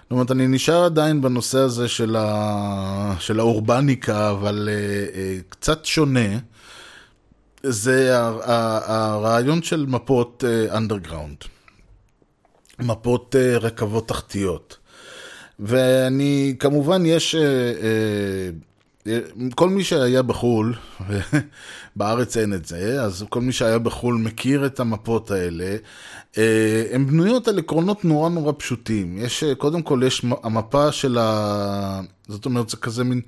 [0.04, 5.86] זאת אומרת, אני נשאר עדיין בנושא הזה של, ה, של האורבניקה, אבל אה, אה, קצת
[5.86, 6.38] שונה.
[7.64, 8.12] זה
[8.86, 14.78] הרעיון של מפות אנדרגראונד, אה, מפות אה, רכבות תחתיות.
[15.60, 17.36] ואני, כמובן יש...
[17.36, 18.73] אה, אה,
[19.56, 20.74] כל מי שהיה בחו"ל,
[21.96, 25.76] בארץ אין את זה, אז כל מי שהיה בחו"ל מכיר את המפות האלה.
[26.38, 29.18] אה, הן בנויות על עקרונות נורא נורא פשוטים.
[29.18, 32.02] יש, אה, קודם כל, יש המפה של ה...
[32.28, 33.22] זאת אומרת, זה כזה מין...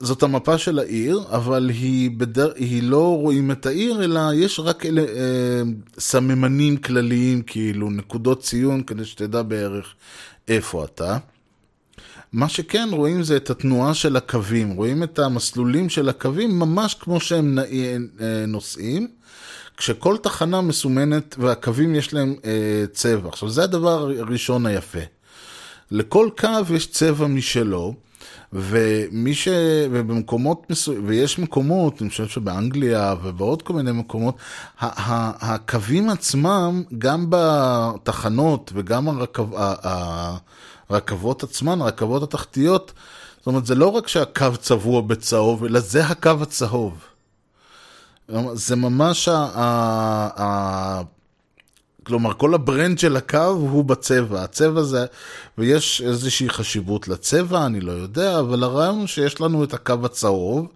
[0.00, 2.52] זאת המפה של העיר, אבל היא, בדר...
[2.56, 5.62] היא לא רואים את העיר, אלא יש רק אלה, אה,
[5.98, 9.94] סממנים כלליים, כאילו נקודות ציון, כדי שתדע בערך
[10.48, 11.18] איפה אתה.
[12.36, 17.20] מה שכן רואים זה את התנועה של הקווים, רואים את המסלולים של הקווים ממש כמו
[17.20, 17.58] שהם
[18.20, 19.08] אה, נוסעים,
[19.76, 23.28] כשכל תחנה מסומנת והקווים יש להם אה, צבע.
[23.28, 24.98] עכשיו זה הדבר הראשון היפה.
[25.90, 27.94] לכל קו יש צבע משלו,
[28.52, 29.48] ומי ש...
[29.90, 34.36] ובמקומות מסוימים, ויש מקומות, אני חושב שבאנגליה ובעוד כל מיני מקומות,
[34.78, 39.46] הקווים עצמם, גם בתחנות וגם הרכב...
[40.88, 42.92] הרכבות עצמן, הרכבות התחתיות,
[43.38, 46.94] זאת אומרת, זה לא רק שהקו צבוע בצהוב, אלא זה הקו הצהוב.
[48.54, 49.36] זה ממש ה...
[49.54, 49.62] ה,
[50.42, 51.02] ה
[52.06, 54.42] כלומר, כל ה brand של הקו הוא בצבע.
[54.42, 55.06] הצבע זה,
[55.58, 60.66] ויש איזושהי חשיבות לצבע, אני לא יודע, אבל הרעיון הוא שיש לנו את הקו הצהוב,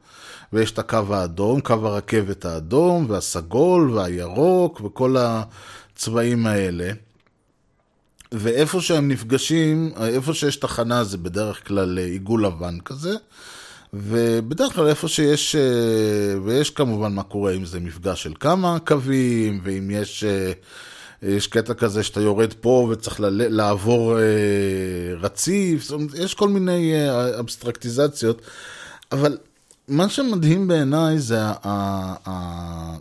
[0.52, 6.90] ויש את הקו האדום, קו הרכבת האדום, והסגול, והירוק, וכל הצבעים האלה.
[8.32, 13.14] ואיפה שהם נפגשים, איפה שיש תחנה זה בדרך כלל עיגול לבן כזה,
[13.92, 19.60] ובדרך כלל איפה שיש, אה, ויש כמובן מה קורה אם זה מפגש של כמה קווים,
[19.62, 20.52] ואם יש, אה,
[21.22, 24.24] יש קטע כזה שאתה יורד פה וצריך לעבור אה,
[25.20, 28.42] רציף, זאת אומרת, יש כל מיני אה, אבסטרקטיזציות,
[29.12, 29.38] אבל
[29.88, 31.40] מה שמדהים בעיניי זה,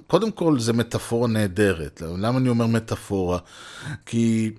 [0.08, 2.02] קודם כל זה מטאפורה נהדרת.
[2.18, 3.40] למה אני אומר מטאפורה?
[4.06, 4.52] כי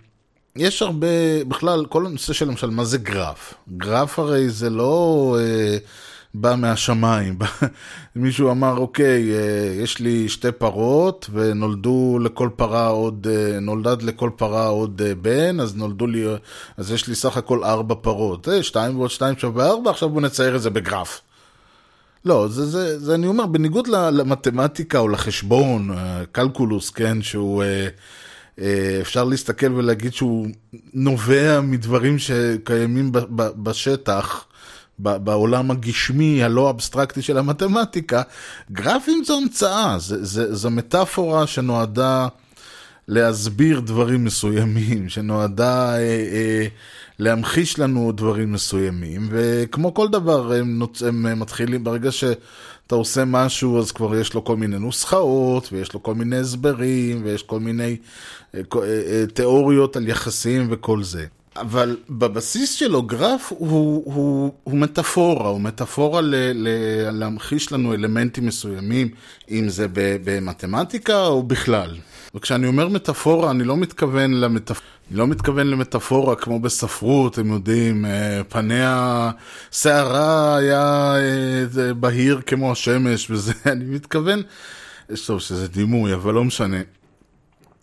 [0.57, 3.55] יש הרבה, בכלל, כל הנושא של למשל, מה זה גרף?
[3.77, 5.77] גרף הרי זה לא אה,
[6.35, 7.39] בא מהשמיים.
[8.17, 14.31] מישהו אמר, אוקיי, אה, יש לי שתי פרות, ונולדו לכל פרה עוד, אה, נולד לכל
[14.37, 16.25] פרה עוד אה, בן, אז נולדו לי,
[16.77, 18.49] אז יש לי סך הכל ארבע פרות.
[18.49, 21.21] אה, שתיים ועוד שתיים שווה ארבע, עכשיו בוא נצייר את זה בגרף.
[22.25, 27.63] לא, זה, זה, זה אני אומר, בניגוד למתמטיקה או לחשבון, אה, קלקולוס, כן, שהוא...
[27.63, 27.89] אה,
[29.01, 30.49] אפשר להסתכל ולהגיד שהוא
[30.95, 34.45] נובע מדברים שקיימים בשטח,
[34.99, 38.23] בעולם הגשמי הלא אבסטרקטי של המתמטיקה,
[38.73, 42.29] גרפים זו המצאה, זה, זה, זו מטאפורה שנועדה
[43.09, 46.67] להסביר דברים מסוימים, שנועדה אה, אה,
[47.19, 51.03] להמחיש לנו דברים מסוימים, וכמו כל דבר, הם, נוצ...
[51.03, 52.11] הם מתחילים, ברגע
[52.90, 57.20] שאתה עושה משהו, אז כבר יש לו כל מיני נוסחאות, ויש לו כל מיני הסברים,
[57.24, 57.96] ויש כל מיני
[58.55, 61.26] אה, אה, אה, תיאוריות על יחסים וכל זה.
[61.57, 66.68] אבל בבסיס שלו גרף הוא, הוא, הוא מטאפורה, הוא מטאפורה ל, ל,
[67.11, 69.09] להמחיש לנו אלמנטים מסוימים,
[69.50, 69.87] אם זה
[70.24, 71.96] במתמטיקה או בכלל.
[72.35, 75.00] וכשאני אומר מטאפורה, אני לא מתכוון למטאפורה.
[75.11, 79.31] לא מתכוון למטאפורה כמו בספרות, אתם יודעים, אה, פניה,
[79.70, 84.42] שערה היה אה, בהיר כמו השמש וזה, אני מתכוון,
[85.27, 86.81] טוב שזה דימוי, אבל לא משנה.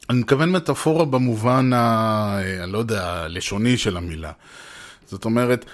[0.10, 1.78] אני מתכוון מטאפורה במובן, ה,
[2.44, 4.32] אה, אני לא יודע, הלשוני של המילה.
[5.06, 5.66] זאת אומרת,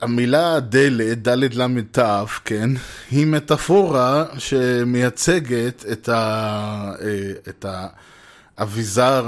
[0.00, 1.52] המילה דלת, דלת
[1.90, 2.70] תו, כן,
[3.10, 6.92] היא מטאפורה שמייצגת את, ה,
[7.48, 7.64] את
[8.56, 9.24] האביזר,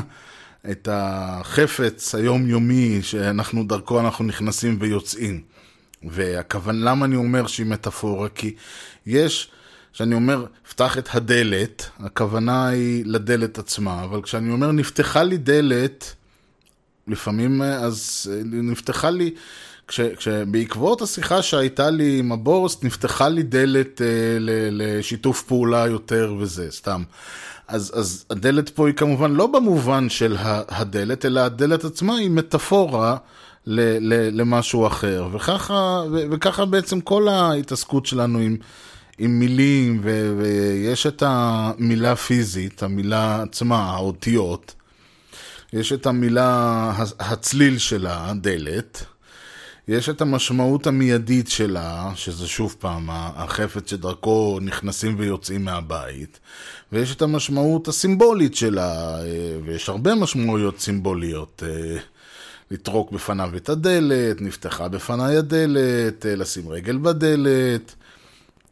[0.70, 5.42] את החפץ היומיומי שאנחנו דרכו אנחנו נכנסים ויוצאים.
[6.02, 8.28] והכוונה, למה אני אומר שהיא מטאפורה?
[8.28, 8.54] כי
[9.06, 9.50] יש,
[9.92, 16.14] כשאני אומר, פתח את הדלת, הכוונה היא לדלת עצמה, אבל כשאני אומר, נפתחה לי דלת,
[17.08, 19.30] לפעמים, אז אה, נפתחה לי,
[19.88, 24.06] כש, כשבעקבות השיחה שהייתה לי עם הבוס, נפתחה לי דלת אה,
[24.40, 24.50] ל,
[24.82, 27.02] לשיתוף פעולה יותר וזה, סתם.
[27.68, 30.36] אז, אז הדלת פה היא כמובן לא במובן של
[30.68, 33.16] הדלת, אלא הדלת עצמה היא מטאפורה
[33.66, 35.28] ל, ל, למשהו אחר.
[35.32, 38.56] וככה, ו, וככה בעצם כל ההתעסקות שלנו עם,
[39.18, 44.74] עם מילים, ו, ויש את המילה פיזית, המילה עצמה, האותיות.
[45.72, 49.04] יש את המילה, הצליל שלה, דלת.
[49.88, 56.40] יש את המשמעות המיידית שלה, שזה שוב פעם החפץ שדרכו נכנסים ויוצאים מהבית,
[56.92, 61.62] ויש את המשמעות הסימבולית שלה, אה, ויש הרבה משמעויות סימבוליות.
[61.66, 61.98] אה,
[62.70, 67.94] לטרוק בפניו את הדלת, נפתחה בפניי הדלת, אה, לשים רגל בדלת,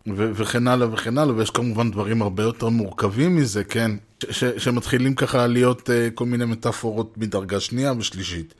[0.06, 3.90] ו- וכן הלאה וכן הלאה, ויש כמובן דברים הרבה יותר מורכבים מזה, כן?
[4.30, 8.54] ש- ש- שמתחילים ככה להיות uh, כל מיני מטאפורות מדרגה שנייה ושלישית.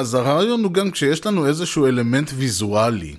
[0.00, 3.16] אז הרעיון הוא גם כשיש לנו איזשהו אלמנט ויזואלי,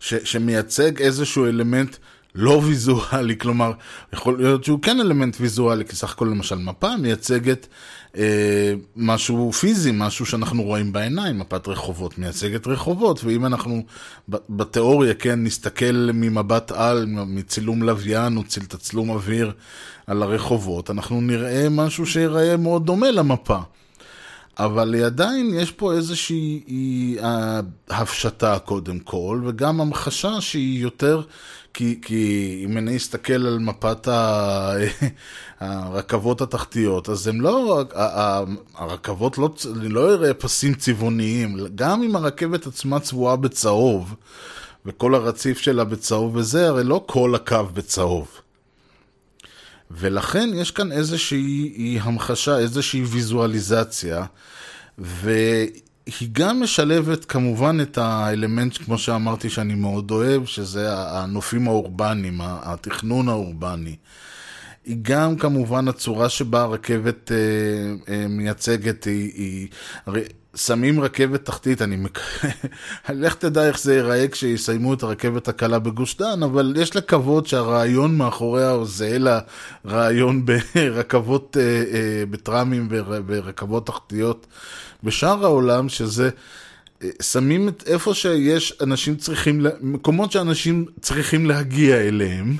[0.00, 1.96] ש- שמייצג איזשהו אלמנט
[2.34, 3.72] לא ויזואלי, כלומר,
[4.12, 7.66] יכול להיות שהוא כן אלמנט ויזואלי, כי סך הכל למשל מפה מייצגת
[8.16, 13.82] אה, משהו פיזי, משהו שאנחנו רואים בעיניים, מפת רחובות מייצגת רחובות, ואם אנחנו
[14.28, 19.52] בתיאוריה, כן, נסתכל ממבט על, מצילום לוויין או ציל תצלום אוויר
[20.06, 23.58] על הרחובות, אנחנו נראה משהו שיראה מאוד דומה למפה.
[24.58, 31.22] אבל עדיין יש פה איזושהי אה, הפשטה קודם כל, וגם המחשה שהיא יותר,
[31.74, 34.72] כי, כי אם אני אסתכל על מפת ה,
[35.60, 37.84] הרכבות התחתיות, אז הם לא,
[38.74, 44.14] הרכבות לא, אני לא אראה פסים צבעוניים, גם אם הרכבת עצמה צבועה בצהוב,
[44.86, 48.28] וכל הרציף שלה בצהוב וזה, הרי לא כל הקו בצהוב.
[49.90, 54.24] ולכן יש כאן איזושהי המחשה, איזושהי ויזואליזציה,
[54.98, 63.28] והיא גם משלבת כמובן את האלמנט, כמו שאמרתי, שאני מאוד אוהב, שזה הנופים האורבניים, התכנון
[63.28, 63.96] האורבני.
[64.84, 67.36] היא גם כמובן הצורה שבה הרכבת אה,
[68.14, 69.68] אה, מייצגת, היא, היא
[70.06, 70.22] הרי
[70.56, 72.20] שמים רכבת תחתית, אני מק...
[73.08, 78.16] לך תדע איך זה ייראה כשיסיימו את הרכבת הקלה בגוש דן, אבל יש לקוות שהרעיון
[78.16, 79.18] מאחוריה הוא זהה
[79.84, 84.46] לרעיון ברכבות, אה, אה, בטראמים ור- ורכבות תחתיות
[85.02, 86.30] בשאר העולם, שזה...
[87.02, 92.56] אה, שמים את איפה שיש אנשים צריכים, מקומות שאנשים צריכים להגיע אליהם,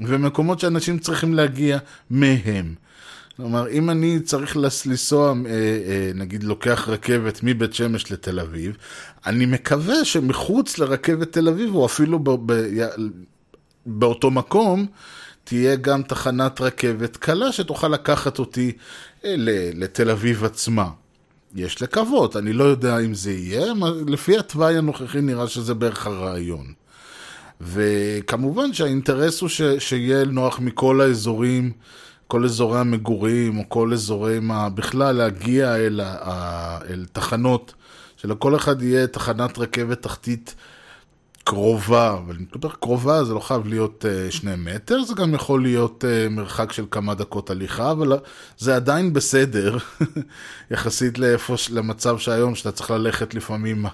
[0.00, 1.78] ומקומות שאנשים צריכים להגיע
[2.10, 2.74] מהם.
[3.40, 8.76] כלומר, אם אני צריך לנסוע, אה, אה, נגיד לוקח רכבת מבית שמש לתל אביב,
[9.26, 12.62] אני מקווה שמחוץ לרכבת תל אביב, או אפילו ב, ב,
[13.86, 14.86] באותו מקום,
[15.44, 18.72] תהיה גם תחנת רכבת קלה שתוכל לקחת אותי
[19.24, 19.34] אה,
[19.74, 20.88] לתל אביב עצמה.
[21.54, 23.72] יש לקוות, אני לא יודע אם זה יהיה,
[24.06, 26.72] לפי התוואי הנוכחי נראה שזה בערך הרעיון.
[27.60, 31.72] וכמובן שהאינטרס הוא ש, שיהיה נוח מכל האזורים,
[32.30, 37.74] כל אזורי המגורים, או כל אזורי מה, בכלל להגיע אל, ה, אל תחנות,
[38.16, 40.54] שלכל אחד יהיה תחנת רכבת תחתית
[41.44, 45.62] קרובה, אבל אני מדבר קרובה, זה לא חייב להיות uh, שני מטר, זה גם יכול
[45.62, 48.18] להיות uh, מרחק של כמה דקות הליכה, אבל
[48.58, 49.78] זה עדיין בסדר,
[50.70, 53.86] יחסית לאיפה, למצב שהיום, שאתה צריך ללכת לפעמים,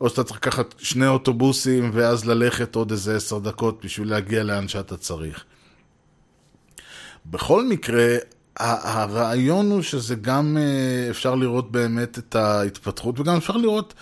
[0.00, 4.68] או שאתה צריך לקחת שני אוטובוסים, ואז ללכת עוד איזה עשר דקות בשביל להגיע לאן
[4.68, 5.44] שאתה צריך.
[7.26, 8.16] בכל מקרה,
[8.56, 13.94] הרעיון הוא שזה גם אה, אפשר לראות באמת את ההתפתחות, וגם אפשר לראות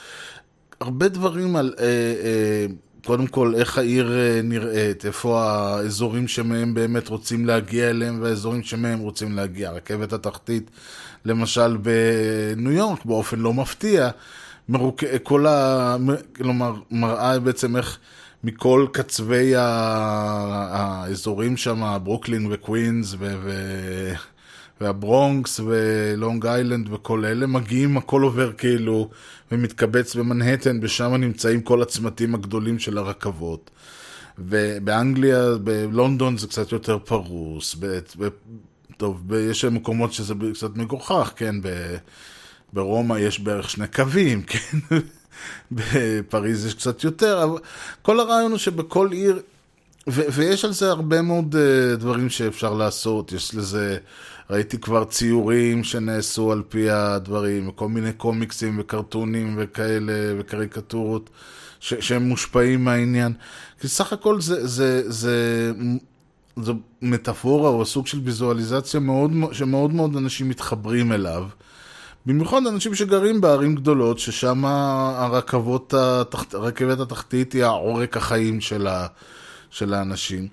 [0.80, 2.66] הרבה דברים על, אה, אה,
[3.06, 4.12] קודם כל, איך העיר
[4.44, 9.68] נראית, איפה האזורים שמהם באמת רוצים להגיע אליהם, והאזורים שמהם רוצים להגיע.
[9.68, 10.70] הרכבת התחתית,
[11.24, 14.10] למשל בניו יורק, באופן לא מפתיע,
[14.68, 15.04] מרוק...
[15.22, 15.96] כל ה...
[16.36, 17.98] כלומר, מראה בעצם איך
[18.44, 19.52] מכל קצווי.
[19.56, 23.36] האזורים שם, ברוקלין וקווינס ו...
[23.42, 23.52] ו...
[24.80, 29.10] והברונקס ולונג איילנד וכל אלה מגיעים, הכל עובר כאילו
[29.52, 33.70] ומתקבץ במנהטן, ושם נמצאים כל הצמתים הגדולים של הרכבות.
[34.38, 37.98] ובאנגליה, בלונדון זה קצת יותר פרוס, ב...
[38.18, 38.28] ב...
[38.96, 39.34] טוב.
[39.34, 41.96] יש מקומות שזה קצת מגוחך, כן, ב...
[42.72, 44.78] ברומא יש בערך שני קווים, כן?
[45.72, 47.58] בפריז יש קצת יותר, אבל
[48.02, 49.40] כל הרעיון הוא שבכל עיר,
[50.08, 53.98] ו- ויש על זה הרבה מאוד uh, דברים שאפשר לעשות, יש לזה,
[54.50, 61.30] ראיתי כבר ציורים שנעשו על פי הדברים, וכל מיני קומיקסים וקרטונים וכאלה, וקריקטורות,
[61.80, 63.32] ש- שהם מושפעים מהעניין.
[63.80, 65.72] כי סך הכל זה, זה, זה,
[66.56, 71.44] זו מטאפורה או סוג של ויזואליזציה מאוד, שמאוד מאוד אנשים מתחברים אליו.
[72.26, 79.06] במיוחד אנשים שגרים בערים גדולות, ששם הרכבות, התחת, הרכבת התחתית היא העורק החיים של, ה,
[79.70, 80.48] של האנשים.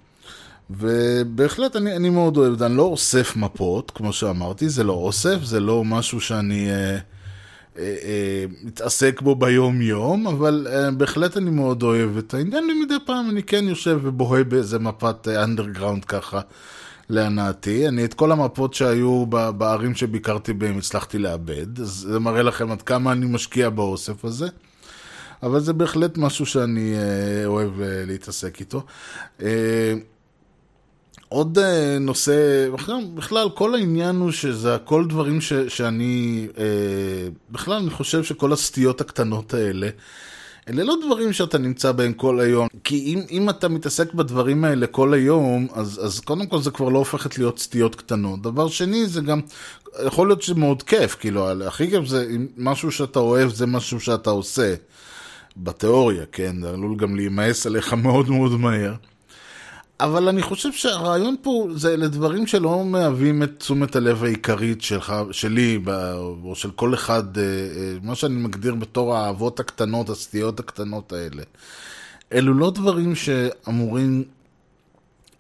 [0.70, 4.94] ובהחלט אני, אני מאוד אוהב את זה, אני לא אוסף מפות, כמו שאמרתי, זה לא
[4.94, 6.98] אוסף, זה לא משהו שאני אה,
[7.78, 12.96] אה, אה, מתעסק בו ביום יום, אבל אה, בהחלט אני מאוד אוהב את העניין, ומדי
[13.06, 16.42] פעם אני כן יושב ובוהה באיזה מפת אנדרגראונד ככה.
[17.10, 17.88] להנאתי.
[17.88, 19.26] אני את כל המפות שהיו
[19.58, 24.48] בערים שביקרתי בהם הצלחתי לאבד, אז זה מראה לכם עד כמה אני משקיע באוסף הזה.
[25.44, 28.84] אבל זה בהחלט משהו שאני אה, אוהב אה, להתעסק איתו.
[29.42, 29.94] אה,
[31.30, 31.60] עוד
[32.00, 32.70] נושא,
[33.16, 36.48] בכלל, כל העניין הוא שזה הכל דברים ש, שאני,
[37.52, 39.90] בכלל אני חושב שכל הסטיות הקטנות האלה,
[40.70, 44.88] אלה לא דברים שאתה נמצא בהם כל היום, כי אם, אם אתה מתעסק בדברים האלה
[44.88, 48.42] כל היום, אז, אז קודם כל זה כבר לא הופכת להיות סטיות קטנות.
[48.42, 49.40] דבר שני, זה גם,
[50.06, 52.28] יכול להיות שזה מאוד כיף, כאילו, הכי כיף זה
[52.58, 54.76] משהו שאתה אוהב, זה משהו שאתה עושה,
[55.58, 58.94] בתיאוריה, כן, זה עלול גם להימאס עליך מאוד מאוד מהר.
[60.00, 65.80] אבל אני חושב שהרעיון פה זה לדברים שלא מהווים את תשומת הלב העיקרית שלך, שלי,
[66.44, 67.24] או של כל אחד,
[68.04, 71.44] מה שאני מגדיר בתור האהבות הקטנות, הסטיות הקטנות האלה.
[72.34, 74.24] אלו לא דברים שאמורים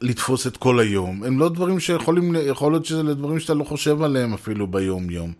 [0.01, 1.23] לתפוס את כל היום.
[1.23, 5.33] הם לא דברים שיכולים, יכול להיות שזה דברים שאתה לא חושב עליהם אפילו ביום-יום.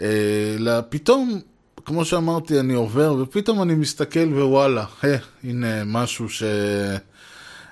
[0.00, 1.40] אלא פתאום,
[1.84, 4.84] כמו שאמרתי, אני עובר, ופתאום אני מסתכל ווואלה,
[5.44, 6.42] הנה משהו ש...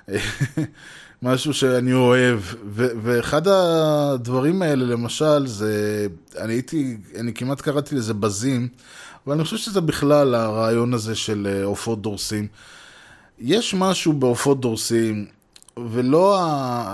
[1.21, 8.13] משהו שאני אוהב, ו- ואחד הדברים האלה למשל זה, אני הייתי, אני כמעט קראתי לזה
[8.13, 8.67] בזים,
[9.27, 12.47] אבל אני חושב שזה בכלל הרעיון הזה של עופות דורסים.
[13.39, 15.25] יש משהו בעופות דורסים,
[15.91, 16.39] ולא,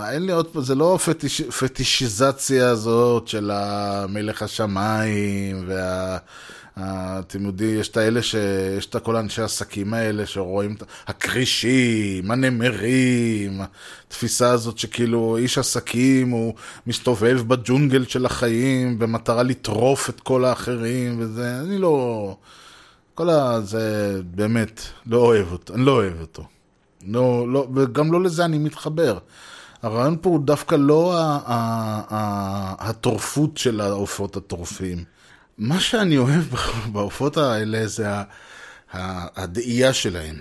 [0.09, 6.17] אין לי עוד פעם, זה לא הפטיש, הפטישיזציה הזאת של המלך השמיים, וה...
[6.79, 8.35] אתם יודעים, יש את האלה, ש...
[8.77, 13.61] יש את כל האנשי העסקים האלה שרואים את הכרישים, הנמרים,
[14.07, 16.53] התפיסה הזאת שכאילו איש עסקים הוא
[16.87, 22.35] מסתובב בג'ונגל של החיים במטרה לטרוף את כל האחרים וזה, אני לא...
[23.15, 23.61] כל ה...
[23.61, 26.43] זה באמת, לא אוהב אותו, אני לא אוהב אותו.
[27.07, 29.17] לא, לא, וגם לא לזה אני מתחבר.
[29.81, 31.13] הרעיון פה הוא דווקא לא
[32.79, 35.03] הטורפות של העופות הטורפים.
[35.61, 36.43] מה שאני אוהב
[36.91, 38.07] בעופות האלה זה
[38.93, 40.35] הדאייה שלהם.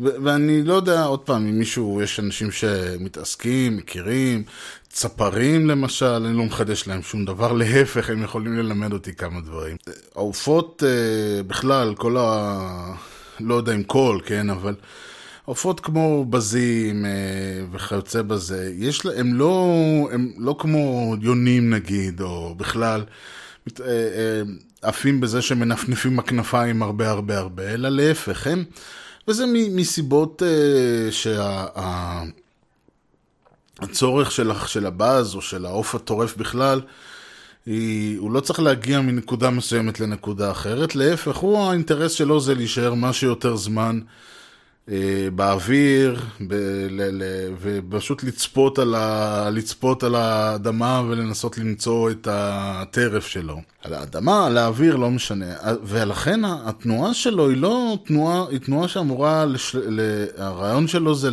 [0.00, 4.42] ואני לא יודע, עוד פעם, אם מישהו, יש אנשים שמתעסקים, מכירים,
[4.88, 9.76] צפרים למשל, אני לא מחדש להם שום דבר, להפך, הם יכולים ללמד אותי כמה דברים.
[10.14, 12.94] העופות אה, בכלל, כל ה...
[13.40, 14.74] לא יודע אם כל, כן, אבל
[15.44, 17.10] עופות כמו בזים אה,
[17.72, 19.74] וכיוצא בזה, יש לה, הם לא,
[20.12, 23.04] הם לא כמו יונים נגיד, או בכלל,
[24.82, 28.64] עפים בזה שמנפנפים הכנפיים הרבה הרבה הרבה, אלא להפך, הם,
[29.28, 31.66] וזה מסיבות אה, שה...
[34.30, 36.80] של, הבאז או של העוף הטורף בכלל,
[37.66, 42.94] היא, הוא לא צריך להגיע מנקודה מסוימת לנקודה אחרת, להפך, הוא האינטרס שלו זה להישאר
[42.94, 44.37] מה שיותר זמן אה,
[45.34, 46.54] באוויר, ב,
[46.90, 47.22] ל, ל,
[47.60, 53.60] ופשוט לצפות על, ה, לצפות על האדמה ולנסות למצוא את הטרף שלו.
[53.84, 55.54] על האדמה, על האוויר, לא משנה.
[55.82, 60.00] ולכן התנועה שלו היא לא תנועה, היא תנועה שאמורה, לש, ל,
[60.36, 61.28] הרעיון שלו זה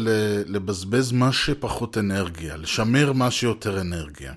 [0.48, 4.34] לבזבז מה שפחות אנרגיה, לשמר מה שיותר אנרגיה.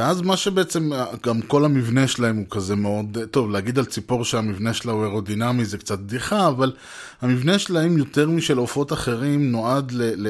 [0.00, 0.90] ואז מה שבעצם,
[1.26, 5.64] גם כל המבנה שלהם הוא כזה מאוד, טוב, להגיד על ציפור שהמבנה שלה הוא אירודינמי
[5.64, 6.72] זה קצת בדיחה, אבל
[7.20, 10.28] המבנה שלהם יותר משל עופות אחרים נועד ל, ל,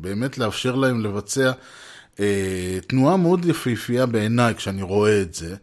[0.00, 1.52] באמת לאפשר להם לבצע
[2.20, 5.54] אה, תנועה מאוד יפהפייה בעיניי כשאני רואה את זה.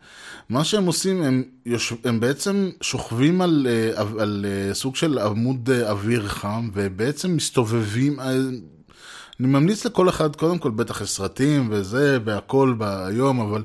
[0.50, 5.70] מה שהם עושים, הם, יושב, הם בעצם שוכבים על, אה, על אה, סוג של עמוד
[5.70, 8.36] אה, אוויר חם, ובעצם מסתובבים, אה,
[9.40, 13.64] אני ממליץ לכל אחד, קודם כל בטח יש סרטים וזה, והכל ביום, אבל.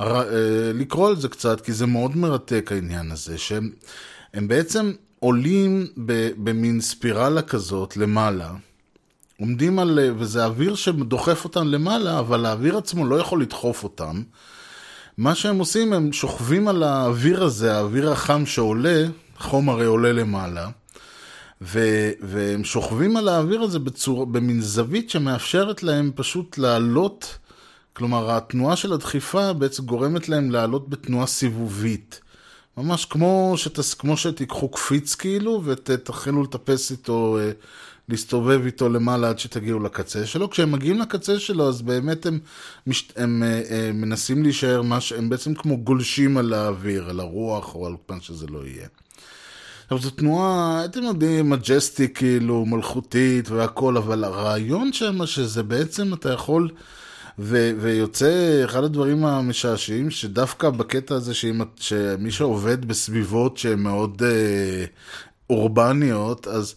[0.00, 3.70] אה, לקרוא על זה קצת, כי זה מאוד מרתק העניין הזה, שהם
[4.34, 5.86] הם בעצם עולים
[6.36, 8.50] במין ספירלה כזאת למעלה,
[9.40, 14.22] עומדים על, אה, וזה אוויר שדוחף אותם למעלה, אבל האוויר עצמו לא יכול לדחוף אותם.
[15.18, 19.04] מה שהם עושים, הם שוכבים על האוויר הזה, האוויר החם שעולה,
[19.38, 20.68] חום הרי עולה למעלה,
[21.62, 27.38] ו- והם שוכבים על האוויר הזה בצור, במין זווית שמאפשרת להם פשוט לעלות,
[27.92, 32.20] כלומר התנועה של הדחיפה בעצם גורמת להם לעלות בתנועה סיבובית.
[32.76, 37.50] ממש כמו, שתס, כמו שתיקחו קפיץ כאילו ותתחילו לטפס איתו, אה,
[38.08, 40.50] להסתובב איתו למעלה עד שתגיעו לקצה שלו.
[40.50, 42.38] כשהם מגיעים לקצה שלו אז באמת הם,
[42.86, 47.74] מש, הם, הם, הם מנסים להישאר, מש, הם בעצם כמו גולשים על האוויר, על הרוח
[47.74, 48.86] או על מה שזה לא יהיה.
[49.92, 56.32] עכשיו זו תנועה, אתם יודעים, מג'סטיק כאילו, מלכותית והכל, אבל הרעיון שם שזה בעצם אתה
[56.32, 56.70] יכול,
[57.38, 64.84] ו- ויוצא אחד הדברים המשעשעים, שדווקא בקטע הזה שאם, שמי שעובד בסביבות שהן מאוד אה,
[65.50, 66.74] אורבניות, אז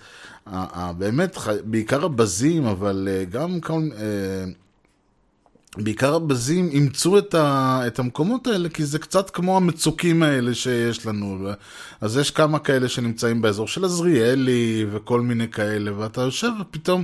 [0.47, 3.81] אה, אה, באמת, בעיקר הבזים, אבל אה, גם כל...
[3.97, 4.62] אה,
[5.77, 11.05] בעיקר הבזים אימצו את, ה, את המקומות האלה, כי זה קצת כמו המצוקים האלה שיש
[11.05, 11.49] לנו.
[12.01, 17.03] אז יש כמה כאלה שנמצאים באזור של עזריאלי וכל מיני כאלה, ואתה יושב ופתאום,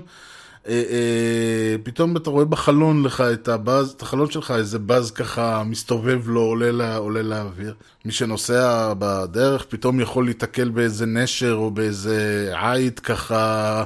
[0.68, 5.64] אה, אה, פתאום אתה רואה בחלון לך את הבאז, את החלון שלך, איזה בז ככה
[5.64, 7.74] מסתובב לו, עולה, לה, עולה לאוויר.
[8.06, 13.84] מי שנוסע בדרך פתאום יכול להתקל באיזה נשר או באיזה עית ככה.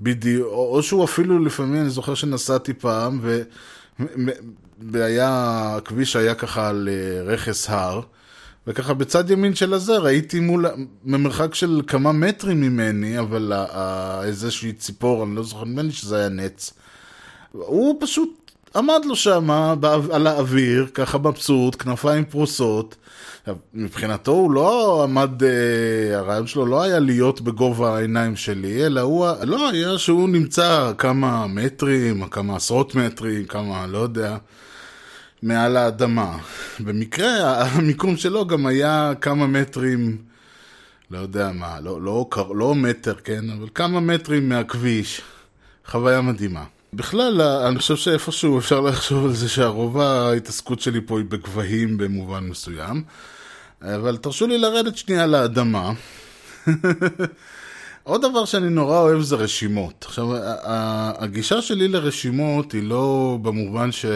[0.00, 3.42] בדיוק, או שהוא אפילו לפעמים, אני זוכר שנסעתי פעם, ו...
[4.92, 8.00] והיה, הכביש היה ככה על אה, רכס הר,
[8.66, 10.66] וככה בצד ימין של הזה ראיתי מול,
[11.04, 13.52] ממרחק של כמה מטרים ממני, אבל
[14.24, 16.72] איזושהי ציפור, אני לא זוכר, לי שזה היה נץ.
[17.52, 19.50] הוא פשוט עמד לו שם
[20.12, 22.96] על האוויר, ככה מבסוט, כנפיים פרוסות.
[23.74, 29.26] מבחינתו הוא לא עמד, אה, הרעיון שלו לא היה להיות בגובה העיניים שלי, אלא הוא,
[29.42, 34.36] לא, היה שהוא נמצא כמה מטרים, כמה עשרות מטרים, כמה, לא יודע,
[35.42, 36.38] מעל האדמה.
[36.80, 40.16] במקרה, המיקום שלו גם היה כמה מטרים,
[41.10, 45.20] לא יודע מה, לא, לא, לא מטר, כן, אבל כמה מטרים מהכביש.
[45.86, 46.64] חוויה מדהימה.
[46.94, 52.44] בכלל, אני חושב שאיפשהו אפשר לחשוב על זה שהרוב ההתעסקות שלי פה היא בגבהים במובן
[52.44, 53.02] מסוים.
[53.84, 55.92] אבל תרשו לי לרדת שנייה לאדמה.
[58.02, 60.04] עוד דבר שאני נורא אוהב זה רשימות.
[60.08, 60.28] עכשיו,
[61.18, 64.06] הגישה שלי לרשימות היא לא במובן ש...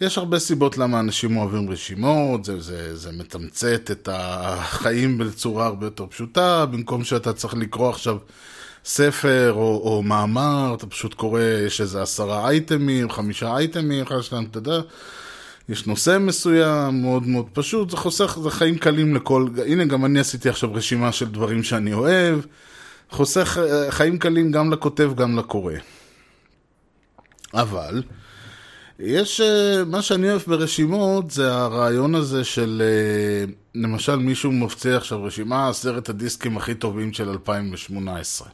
[0.00, 5.86] יש הרבה סיבות למה אנשים אוהבים רשימות, זה, זה, זה מתמצת את החיים בצורה הרבה
[5.86, 8.16] יותר פשוטה, במקום שאתה צריך לקרוא עכשיו
[8.84, 14.44] ספר או, או מאמר, אתה פשוט קורא, יש איזה עשרה אייטמים, חמישה אייטמים, אחד שלהם,
[14.50, 14.80] אתה יודע,
[15.68, 20.20] יש נושא מסוים, מאוד מאוד פשוט, זה חוסך, זה חיים קלים לכל, הנה גם אני
[20.20, 22.40] עשיתי עכשיו רשימה של דברים שאני אוהב,
[23.10, 23.58] חוסך
[23.90, 25.74] חיים קלים גם לכותב, גם לקורא.
[27.54, 28.02] אבל,
[28.98, 35.24] יש, אה, מה שאני אוהב ברשימות זה הרעיון הזה של, אה, למשל מישהו מפציע עכשיו
[35.24, 38.48] רשימה, עשרת הדיסקים הכי טובים של 2018.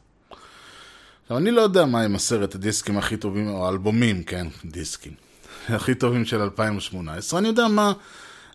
[1.22, 5.12] עכשיו, אני לא יודע מה הם עשרת הדיסקים הכי טובים, או האלבומים, כן, דיסקים,
[5.74, 7.40] הכי טובים של 2018.
[7.40, 7.92] אני יודע מה,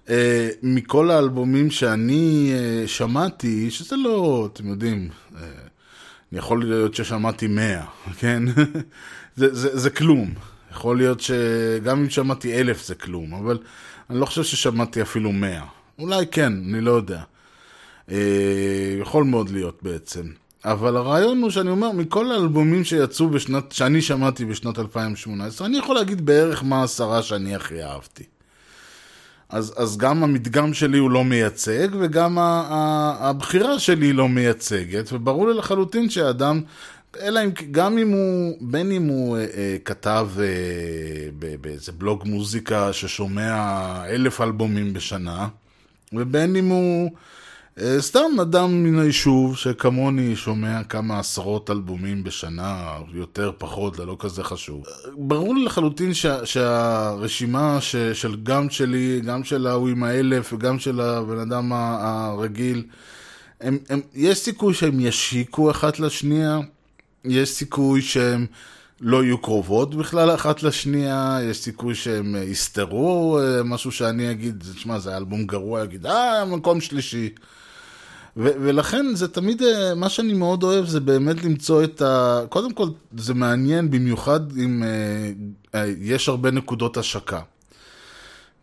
[0.10, 5.42] אה, מכל האלבומים שאני אה, שמעתי, שזה לא, אתם יודעים, אה,
[6.32, 7.84] יכול להיות ששמעתי 100,
[8.20, 8.44] כן?
[9.36, 10.34] זה, זה, זה כלום.
[10.72, 13.58] יכול להיות שגם אם שמעתי אלף זה כלום, אבל
[14.10, 15.62] אני לא חושב ששמעתי אפילו 100.
[16.00, 17.22] אולי כן, אני לא יודע.
[18.12, 20.24] אה, יכול מאוד להיות בעצם.
[20.66, 25.96] אבל הרעיון הוא שאני אומר, מכל האלבומים שיצאו בשנת, שאני שמעתי בשנת 2018, אני יכול
[25.96, 28.24] להגיד בערך מה העשרה שאני הכי אהבתי.
[29.50, 35.14] אז, אז גם המדגם שלי הוא לא מייצג, וגם ה, ה, הבחירה שלי לא מייצגת,
[35.14, 36.62] וברור לי לחלוטין שהאדם,
[37.22, 42.94] אלא אם, גם אם הוא, בין אם הוא אה, אה, כתב אה, באיזה בלוג מוזיקה
[42.94, 45.48] ששומע אלף אלבומים בשנה,
[46.14, 47.12] ובין אם הוא
[48.00, 54.44] סתם אדם מן היישוב שכמוני שומע כמה עשרות אלבומים בשנה, יותר פחות, זה לא כזה
[54.44, 54.84] חשוב.
[55.18, 60.80] ברור לי לחלוטין שה, שהרשימה ש, של גם שלי, גם של ההוא עם האלף וגם
[60.80, 62.84] של הבן אדם הרגיל,
[63.62, 66.60] הם, הם, יש סיכוי שהם ישיקו אחת לשנייה,
[67.26, 68.46] יש סיכוי שהם
[69.02, 74.64] לא יהיו קרובות בכלל אחת לשנייה, יש סיכוי שהם אה, יסתרו אה, משהו שאני אגיד,
[74.76, 77.30] תשמע, זה אלבום גרוע, אגיד, אה, מקום שלישי.
[78.38, 82.42] ולכן זה תמיד, אה, מה שאני מאוד אוהב זה באמת למצוא את ה...
[82.50, 84.90] קודם כל, זה מעניין במיוחד אם אה,
[85.76, 87.42] אה, יש הרבה נקודות השקה.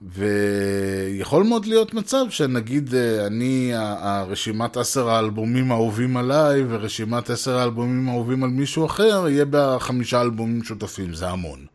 [0.03, 8.09] ויכול מאוד להיות מצב שנגיד אה, אני, הרשימת עשר האלבומים האהובים עליי ורשימת עשר האלבומים
[8.09, 11.72] האהובים על מישהו אחר, יהיה בה חמישה אלבומים שותפים, זה המון.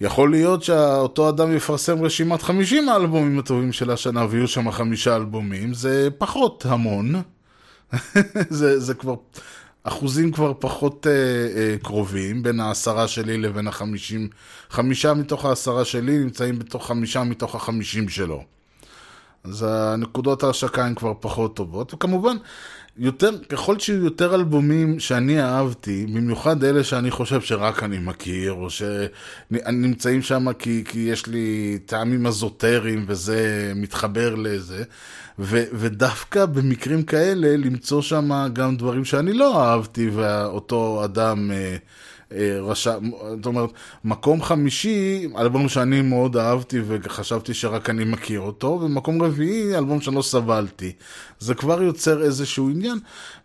[0.00, 5.74] יכול להיות שאותו אדם יפרסם רשימת 50 האלבומים הטובים של השנה ויהיו שם חמישה אלבומים,
[5.74, 7.22] זה פחות המון.
[8.48, 9.14] זה, זה כבר,
[9.82, 14.28] אחוזים כבר פחות אה, אה, קרובים בין העשרה שלי לבין החמישים.
[14.70, 18.44] חמישה מתוך העשרה שלי נמצאים בתוך חמישה מתוך החמישים שלו.
[19.44, 22.36] אז הנקודות ההשקה הן כבר פחות טובות, וכמובן,
[23.00, 28.68] יותר, ככל שיהיו יותר אלבומים שאני אהבתי, במיוחד אלה שאני חושב שרק אני מכיר, או
[28.70, 34.84] שנמצאים שם כי, כי יש לי טעמים אזוטריים וזה מתחבר לזה,
[35.38, 41.50] ו, ודווקא במקרים כאלה למצוא שם גם דברים שאני לא אהבתי, ואותו אדם...
[41.50, 41.76] אה,
[42.62, 43.70] רשם, זאת אומרת,
[44.04, 50.22] מקום חמישי, אלבום שאני מאוד אהבתי וחשבתי שרק אני מכיר אותו, ומקום רביעי, אלבום שלא
[50.22, 50.92] סבלתי.
[51.38, 52.98] זה כבר יוצר איזשהו עניין,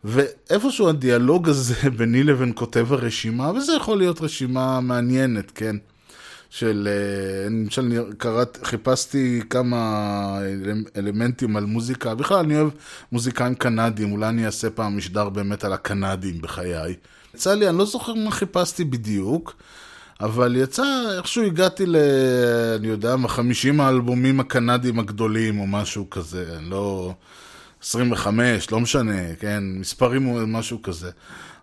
[0.03, 5.75] ואיפשהו הדיאלוג הזה ביני לבין כותב הרשימה, וזה יכול להיות רשימה מעניינת, כן?
[6.49, 10.39] של, אה, למשל, קראת, חיפשתי כמה
[10.97, 12.69] אלמנטים על מוזיקה, בכלל אני אוהב
[13.11, 16.95] מוזיקאים קנדים, אולי אני אעשה פעם משדר באמת על הקנדים בחיי.
[17.35, 19.55] יצא לי, אני לא זוכר מה חיפשתי בדיוק,
[20.21, 20.83] אבל יצא,
[21.17, 21.95] איכשהו הגעתי ל...
[22.79, 27.13] אני יודע מה, 50 האלבומים הקנדים הגדולים או משהו כזה, לא...
[27.81, 31.09] 25, לא משנה, כן, מספרים או משהו כזה.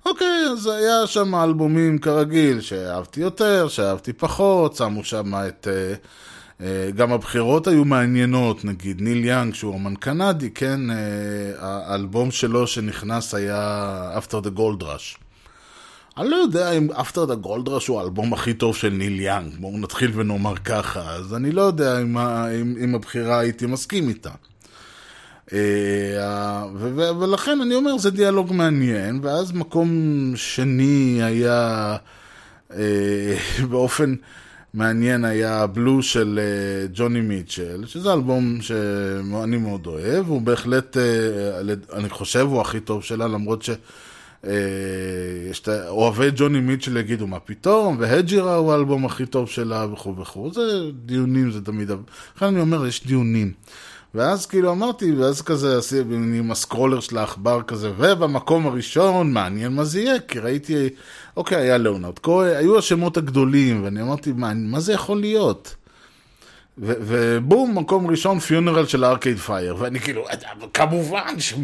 [0.06, 5.68] אוקיי, אז היה שם אלבומים כרגיל, שאהבתי יותר, שאהבתי פחות, שמו שם את...
[5.70, 5.94] אה,
[6.60, 10.96] אה, גם הבחירות היו מעניינות, נגיד ניל יאנג, שהוא אומן קנדי, כן, אה,
[11.58, 15.21] האלבום שלו שנכנס היה After the Gold Rush.
[16.18, 19.78] אני לא יודע אם the Gold Rush הוא האלבום הכי טוב של ניל יאנג, בואו
[19.78, 24.30] נתחיל ונאמר ככה, אז אני לא יודע אם, אם, אם הבחירה הייתי מסכים איתה.
[25.52, 26.66] אה,
[27.20, 29.90] ולכן אני אומר, זה דיאלוג מעניין, ואז מקום
[30.34, 31.96] שני היה
[32.74, 33.36] אה,
[33.70, 34.14] באופן
[34.74, 40.96] מעניין, היה בלו של אה, ג'וני מיטשל, שזה אלבום שאני מאוד אוהב, הוא בהחלט,
[41.92, 43.70] אני חושב, הוא הכי טוב שלה, למרות ש...
[45.50, 50.16] יש את אוהבי ג'וני מיטשל יגידו מה פתאום, והג'ירה הוא האלבום הכי טוב שלה וכו'
[50.16, 50.62] וכו', זה
[50.92, 51.90] דיונים, זה תמיד,
[52.36, 53.52] לכן אני אומר, יש דיונים.
[54.14, 59.84] ואז כאילו אמרתי, ואז כזה עשיתי עם הסקרולר של העכבר כזה, ובמקום הראשון, מעניין מה
[59.84, 60.88] זה יהיה, כי ראיתי,
[61.36, 65.74] אוקיי, היה ליאונרד כהן, היו השמות הגדולים, ואני אמרתי, מה, מה זה יכול להיות?
[66.78, 70.24] ובום, מקום ראשון, פיונרל של ארקייד פייר, ואני כאילו,
[70.74, 71.54] כמובן ש...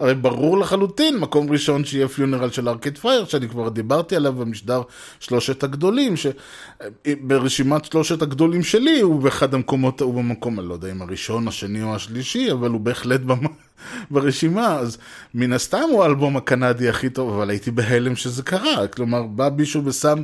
[0.00, 4.82] הרי ברור לחלוטין, מקום ראשון שיהיה פיונרל של ארקד פייר, שאני כבר דיברתי עליו במשדר
[5.20, 11.02] שלושת הגדולים, שברשימת שלושת הגדולים שלי הוא באחד המקומות, הוא במקום, אני לא יודע אם
[11.02, 13.46] הראשון, השני או השלישי, אבל הוא בהחלט במ...
[14.10, 14.98] ברשימה, אז
[15.34, 19.84] מן הסתם הוא האלבום הקנדי הכי טוב, אבל הייתי בהלם שזה קרה, כלומר בא מישהו
[19.84, 20.22] ושם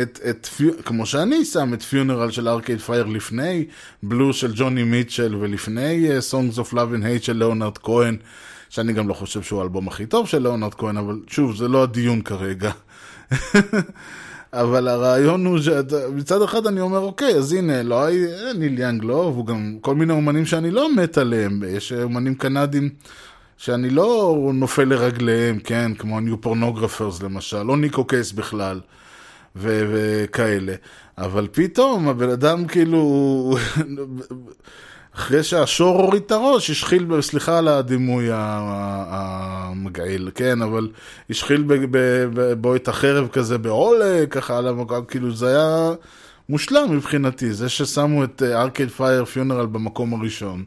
[0.00, 0.48] את, את,
[0.84, 3.64] כמו שאני שם את פיונרל של ארקייד פייר לפני
[4.02, 8.16] Blue של ג'וני מיטשל ולפני Songs of Love and Hate של ליאונרד כהן,
[8.74, 11.82] שאני גם לא חושב שהוא האלבום הכי טוב של ליאונרד כהן, אבל שוב, זה לא
[11.82, 12.70] הדיון כרגע.
[14.52, 18.06] אבל הרעיון הוא שמצד אחד אני אומר, אוקיי, אז הנה, לא
[18.58, 22.88] ניל יאנג לא, והוא גם כל מיני אומנים שאני לא מת עליהם, יש אומנים קנדים
[23.56, 28.80] שאני לא נופל לרגליהם, כן, כמו ניו פורנוגרפרס למשל, לא ניקו קייס בכלל.
[29.56, 30.74] ו- וכאלה.
[31.18, 33.56] אבל פתאום הבן אדם כאילו,
[35.16, 40.88] אחרי שהשור הוריד את הראש, השחיל, סליחה על הדימוי המגעיל, כן, אבל
[41.30, 41.64] השחיל
[42.60, 45.92] בו את החרב כזה בעולה, ככה על המקום, כאילו זה היה
[46.48, 50.64] מושלם מבחינתי, זה ששמו את ארקד פייר פיונרל במקום הראשון.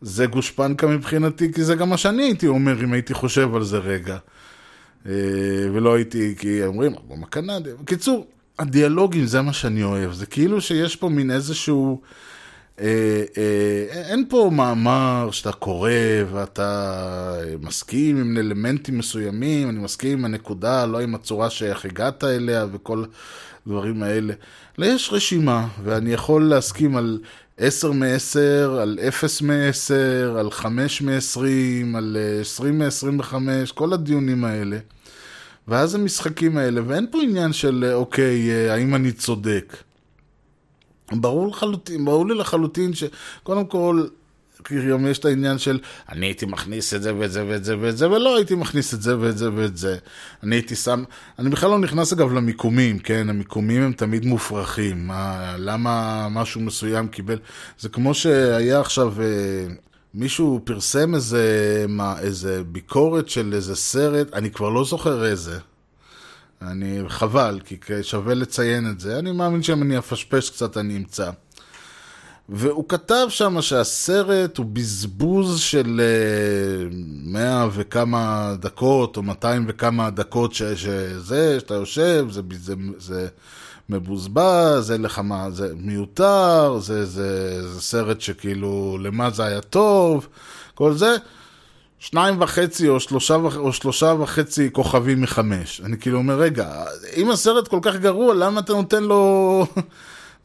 [0.00, 3.78] זה גושפנקה מבחינתי, כי זה גם מה שאני הייתי אומר אם הייתי חושב על זה
[3.78, 4.16] רגע.
[5.06, 5.12] אה,
[5.72, 7.70] ולא הייתי, כי אומרים, אלבום הקנדי.
[7.82, 8.26] בקיצור,
[8.58, 12.00] הדיאלוגים זה מה שאני אוהב, זה כאילו שיש פה מין איזשהו...
[12.80, 15.90] אה, אה, אין פה מאמר שאתה קורא
[16.32, 22.66] ואתה מסכים עם אלמנטים מסוימים, אני מסכים עם הנקודה, לא עם הצורה שאיך הגעת אליה
[22.72, 23.04] וכל
[23.66, 24.34] הדברים האלה.
[24.78, 27.18] אלא יש רשימה, ואני יכול להסכים על
[27.58, 28.38] 10 מ-10,
[28.80, 33.34] על 0 מ-10, על 5 מ-20, על 20 מ-25,
[33.74, 34.78] כל הדיונים האלה.
[35.68, 39.76] ואז המשחקים האלה, ואין פה עניין של אוקיי, אה, האם אני צודק.
[41.12, 44.06] ברור לחלוטין, ברור לי לחלוטין שקודם כל,
[44.90, 45.78] גם יש את העניין של
[46.08, 49.02] אני הייתי מכניס את זה ואת זה ואת זה ואת זה, ולא הייתי מכניס את
[49.02, 49.96] זה ואת זה ואת זה.
[50.42, 51.04] אני הייתי שם,
[51.38, 53.30] אני בכלל לא נכנס אגב למיקומים, כן?
[53.30, 55.06] המיקומים הם תמיד מופרכים.
[55.06, 57.38] מה, למה משהו מסוים קיבל,
[57.78, 59.22] זה כמו שהיה עכשיו...
[59.22, 59.66] אה,
[60.16, 65.58] מישהו פרסם איזה, מה, איזה ביקורת של איזה סרט, אני כבר לא זוכר איזה.
[66.70, 69.18] אני, חבל, כי שווה לציין את זה.
[69.18, 71.30] אני מאמין שאם אני אפשפש קצת אני אמצא.
[72.48, 76.94] והוא כתב שם שהסרט הוא בזבוז של uh,
[77.24, 83.28] מאה וכמה דקות, או מאתיים וכמה דקות שזה, שאתה יושב, זה, זה, זה
[83.88, 90.28] מבוזבז, אין לך מה, זה מיותר, זה, זה, זה סרט שכאילו, למה זה היה טוב,
[90.74, 91.16] כל זה.
[92.10, 95.80] שניים וחצי או שלושה, או שלושה וחצי כוכבים מחמש.
[95.84, 96.84] אני כאילו אומר, רגע,
[97.16, 99.66] אם הסרט כל כך גרוע, למה אתה נותן לו...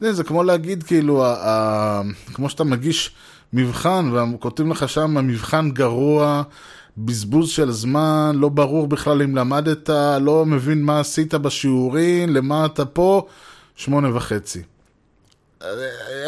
[0.10, 2.02] זה כמו להגיד, כאילו, ה, ה,
[2.34, 3.10] כמו שאתה מגיש
[3.52, 6.42] מבחן, וכותבים לך שם, מבחן גרוע,
[6.98, 9.90] בזבוז של זמן, לא ברור בכלל אם למדת,
[10.20, 13.26] לא מבין מה עשית בשיעורים, למה אתה פה,
[13.76, 14.62] שמונה וחצי.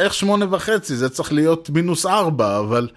[0.00, 0.96] איך שמונה וחצי?
[0.96, 2.88] זה צריך להיות מינוס ארבע, אבל...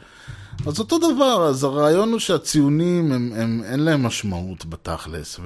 [0.66, 5.40] אז אותו דבר, אז הרעיון הוא שהציונים, הם, הם, אין להם משמעות בתכלס,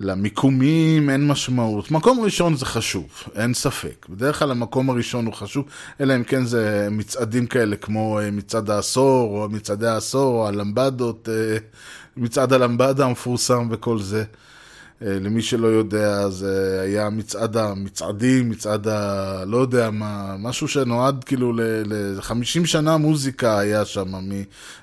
[0.00, 1.90] ולמיקומים ול, אין משמעות.
[1.90, 4.06] מקום ראשון זה חשוב, אין ספק.
[4.08, 5.64] בדרך כלל המקום הראשון הוא חשוב,
[6.00, 11.28] אלא אם כן זה מצעדים כאלה כמו אה, מצעד העשור, או מצעדי העשור, או הלמבדות,
[11.32, 11.58] אה,
[12.16, 14.24] מצעד הלמבדה המפורסם וכל זה.
[15.02, 19.44] אה, למי שלא יודע, זה היה מצעד המצעדים, מצעד ה...
[19.46, 24.12] לא יודע מה, משהו שנועד כאילו ל-50 שנה מוזיקה היה שם,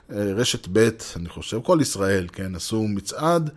[0.09, 3.49] מרשת ב', אני חושב, כל ישראל, כן, עשו מצעד.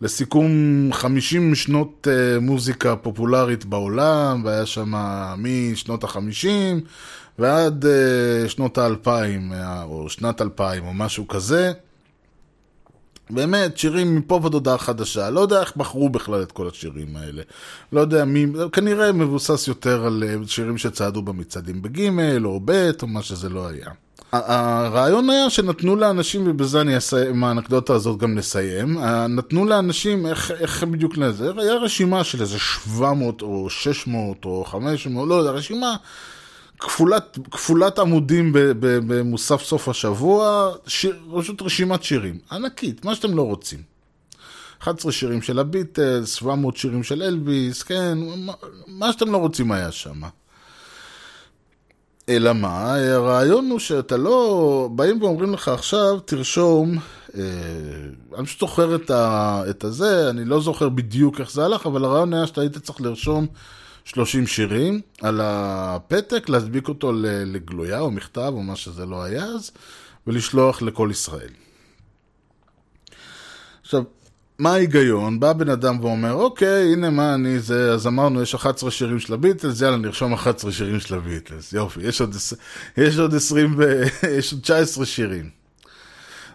[0.00, 0.50] לסיכום
[0.92, 4.92] 50 שנות uh, מוזיקה פופולרית בעולם, והיה שם
[5.38, 6.48] משנות ה-50
[7.38, 7.84] ועד
[8.48, 9.08] שנות ה-2000,
[9.82, 11.72] או שנת 2000, או משהו כזה.
[13.30, 15.30] באמת, שירים מפה ועד הודעה חדשה.
[15.30, 17.42] לא יודע איך בחרו בכלל את כל השירים האלה.
[17.92, 23.06] לא יודע מי, כנראה מבוסס יותר על אה, שירים שצעדו במצעדים בגימל או ב' או
[23.06, 23.88] מה שזה לא היה.
[24.32, 28.98] הרעיון היה שנתנו לאנשים, ובזה אני אעשה עם האנקדוטה הזאת גם נסיים,
[29.28, 35.28] נתנו לאנשים, איך, איך בדיוק לזה, היה רשימה של איזה 700 או 600 או 500,
[35.28, 35.96] לא יודע, רשימה
[36.84, 43.82] כפולת, כפולת עמודים במוסף סוף השבוע, שיר, פשוט רשימת שירים, ענקית, מה שאתם לא רוצים.
[44.82, 48.18] 11 שירים של הביטלס, 700 שירים של אלביס, כן,
[48.86, 50.20] מה שאתם לא רוצים היה שם.
[52.28, 56.98] אלא מה, הרעיון הוא שאתה לא, באים ואומרים לך עכשיו, תרשום,
[57.36, 57.42] אה,
[58.38, 59.10] אני פשוט זוכר את,
[59.70, 63.00] את הזה, אני לא זוכר בדיוק איך זה הלך, אבל הרעיון היה שאתה היית צריך
[63.00, 63.46] לרשום
[64.04, 69.70] 30 שירים על הפתק, להדביק אותו לגלויה או מכתב או מה שזה לא היה אז,
[70.26, 71.50] ולשלוח לכל ישראל.
[73.82, 74.02] עכשיו,
[74.58, 75.40] מה ההיגיון?
[75.40, 79.34] בא בן אדם ואומר, אוקיי, הנה מה אני זה, אז אמרנו, יש 11 שירים של
[79.34, 81.72] הביטלס, יאללה, נרשום 11 שירים של הביטלס.
[81.72, 82.36] יופי, יש עוד,
[82.96, 84.02] יש עוד 20 ו...
[84.38, 85.63] יש עוד 19 שירים.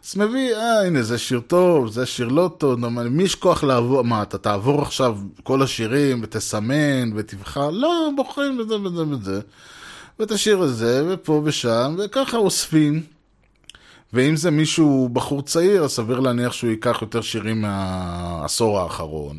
[0.09, 4.01] אז מביא, אה, הנה, זה שיר טוב, זה שיר לא טוב, למי יש כוח לעבור,
[4.01, 7.69] מה, אתה תעבור עכשיו כל השירים ותסמן ותבחר?
[7.69, 9.41] לא, בוחרים וזה וזה וזה.
[10.19, 13.03] ואת השיר הזה, ופה ושם, וככה אוספים.
[14.13, 19.37] ואם זה מישהו, בחור צעיר, אז סביר להניח שהוא ייקח יותר שירים מהעשור האחרון,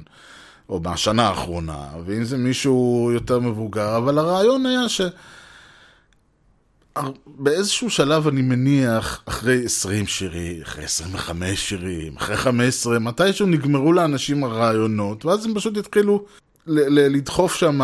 [0.68, 5.00] או מהשנה האחרונה, ואם זה מישהו יותר מבוגר, אבל הרעיון היה ש...
[7.26, 14.44] באיזשהו שלב אני מניח, אחרי 20 שירים, אחרי 25 שירים, אחרי 15, מתישהו נגמרו לאנשים
[14.44, 16.24] הרעיונות, ואז הם פשוט התחילו
[16.66, 17.80] לדחוף שם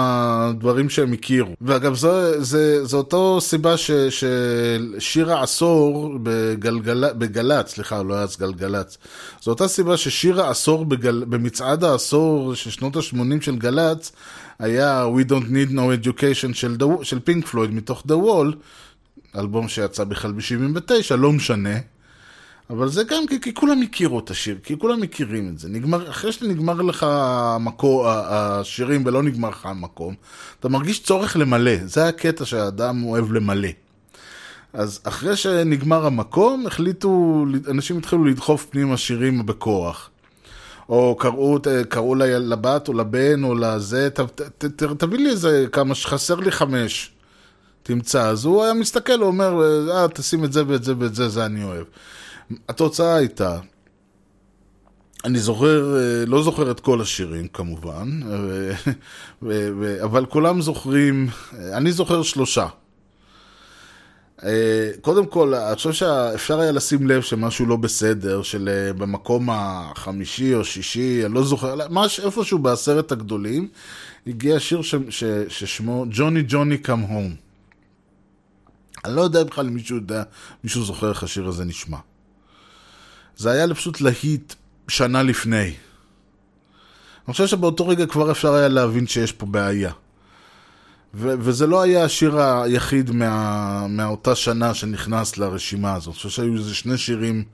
[0.59, 1.55] דברים שהם הכירו.
[1.61, 8.37] ואגב, זו, זה, זו אותו סיבה ש, ששיר העשור בגלגל, בגל"צ, סליחה, לא היה אז
[8.37, 8.99] גלגלצ,
[9.43, 14.13] זו אותה סיבה ששיר העשור בגל, במצעד העשור של שנות ה-80 של גל"צ,
[14.59, 18.57] היה We Don't Need No Education של, של פינק פלויד מתוך The Wall,
[19.39, 21.79] אלבום שיצא בכלל ב-79, לא משנה.
[22.71, 25.69] אבל זה גם כי, כי כולם הכירו את השיר, כי כולם מכירים את זה.
[25.69, 30.15] נגמר, אחרי שנגמר לך המקור, השירים ולא נגמר לך המקום,
[30.61, 31.77] אתה מרגיש צורך למלא.
[31.85, 33.69] זה הקטע שהאדם אוהב למלא.
[34.73, 40.11] אז אחרי שנגמר המקום, החליטו, אנשים התחילו לדחוף פנימה שירים בכוח.
[40.89, 41.59] או קראו,
[41.89, 46.51] קראו לבת או לבן או לזה, ת, ת, ת, תביא לי איזה כמה, חסר לי
[46.51, 47.16] חמש.
[47.87, 48.29] תמצא.
[48.29, 49.63] אז הוא היה מסתכל, הוא אומר,
[49.93, 51.85] אה, תשים את זה ואת זה ואת זה, זה אני אוהב.
[52.69, 53.59] התוצאה הייתה,
[55.25, 58.73] אני זוכר, אה, לא זוכר את כל השירים כמובן, ו-
[59.43, 61.29] ו- ו- אבל כולם זוכרים,
[61.59, 62.67] אה, אני זוכר שלושה.
[64.45, 69.49] אה, קודם כל, אני חושב שאפשר היה לשים לב שמשהו לא בסדר, של אה, במקום
[69.53, 73.69] החמישי או שישי, אני לא זוכר, ממש איפשהו בעשרת הגדולים,
[74.27, 77.46] הגיע שיר ש- ש- ששמו ג'וני ג'וני קאם הום.
[79.07, 80.23] אני לא יודע בכלל אם מישהו יודע,
[80.65, 81.99] מישהו זוכר איך השיר הזה נשמע.
[83.37, 84.55] זה היה פשוט להיט
[84.89, 85.75] שנה לפני.
[87.27, 89.93] אני חושב שבאותו רגע כבר אפשר היה להבין שיש פה בעיה.
[91.15, 96.07] ו- וזה לא היה השיר היחיד מה- מאותה שנה שנכנס לרשימה הזאת.
[96.09, 97.45] אני חושב שהיו איזה שני שירים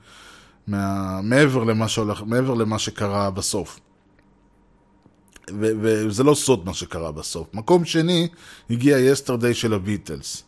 [0.67, 3.79] מה- מעבר, למה שהולך, מעבר למה שקרה בסוף.
[5.49, 7.47] ו- וזה לא סוד מה שקרה בסוף.
[7.53, 8.27] מקום שני
[8.69, 10.43] הגיע יסטרדי של הביטלס.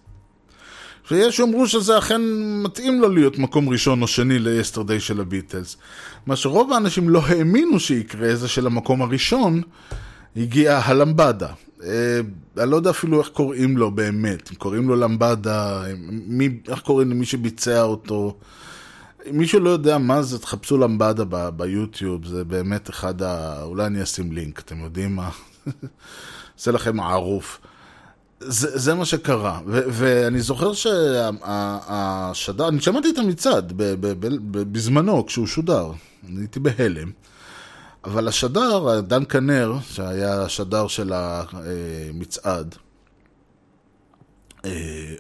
[1.12, 2.22] ויש שאומרו שזה אכן
[2.64, 5.78] מתאים לו להיות מקום ראשון או שני ליסטרדי של הביטלס.
[6.26, 9.62] מה שרוב האנשים לא האמינו שיקרה זה שלמקום הראשון
[10.36, 11.50] הגיע הלמבדה.
[11.84, 12.20] אה,
[12.58, 17.10] אני לא יודע אפילו איך קוראים לו באמת, אם קוראים לו למבדה, מי, איך קוראים
[17.10, 18.38] למי שביצע אותו.
[19.30, 23.64] אם מישהו לא יודע מה זה, תחפשו למבדה ב- ביוטיוב, זה באמת אחד ה...
[23.64, 25.30] אולי אני אשים לינק, אתם יודעים מה?
[26.58, 27.60] עושה לכם ערוף.
[28.48, 34.28] זה, זה מה שקרה, ו- ואני זוכר שהשדר, אני שמעתי את המצעד ב- ב- ב-
[34.52, 35.92] ב- בזמנו כשהוא שודר,
[36.30, 37.12] אני הייתי בהלם,
[38.04, 42.76] אבל השדר, דן כנר, שהיה השדר של המצעד,
[44.66, 44.72] אה,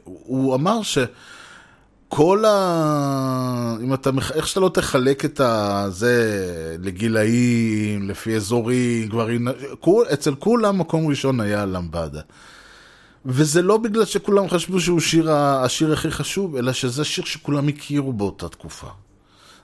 [0.04, 3.76] הוא אמר שכל ה...
[3.84, 6.48] אם אתה, איך שאתה לא תחלק את הזה
[6.80, 9.48] לגילאים, לפי אזורים, גברים,
[10.14, 12.22] אצל כולם מקום ראשון היה למבדה.
[13.26, 18.14] וזה לא בגלל שכולם חשבו שהוא שיר, השיר הכי חשוב, אלא שזה שיר שכולם הכירו
[18.14, 18.88] באותה תקופה.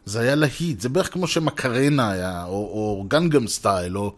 [0.05, 4.13] זה היה להיט, זה בערך כמו שמקרנה היה, או, או גנגם סטייל, או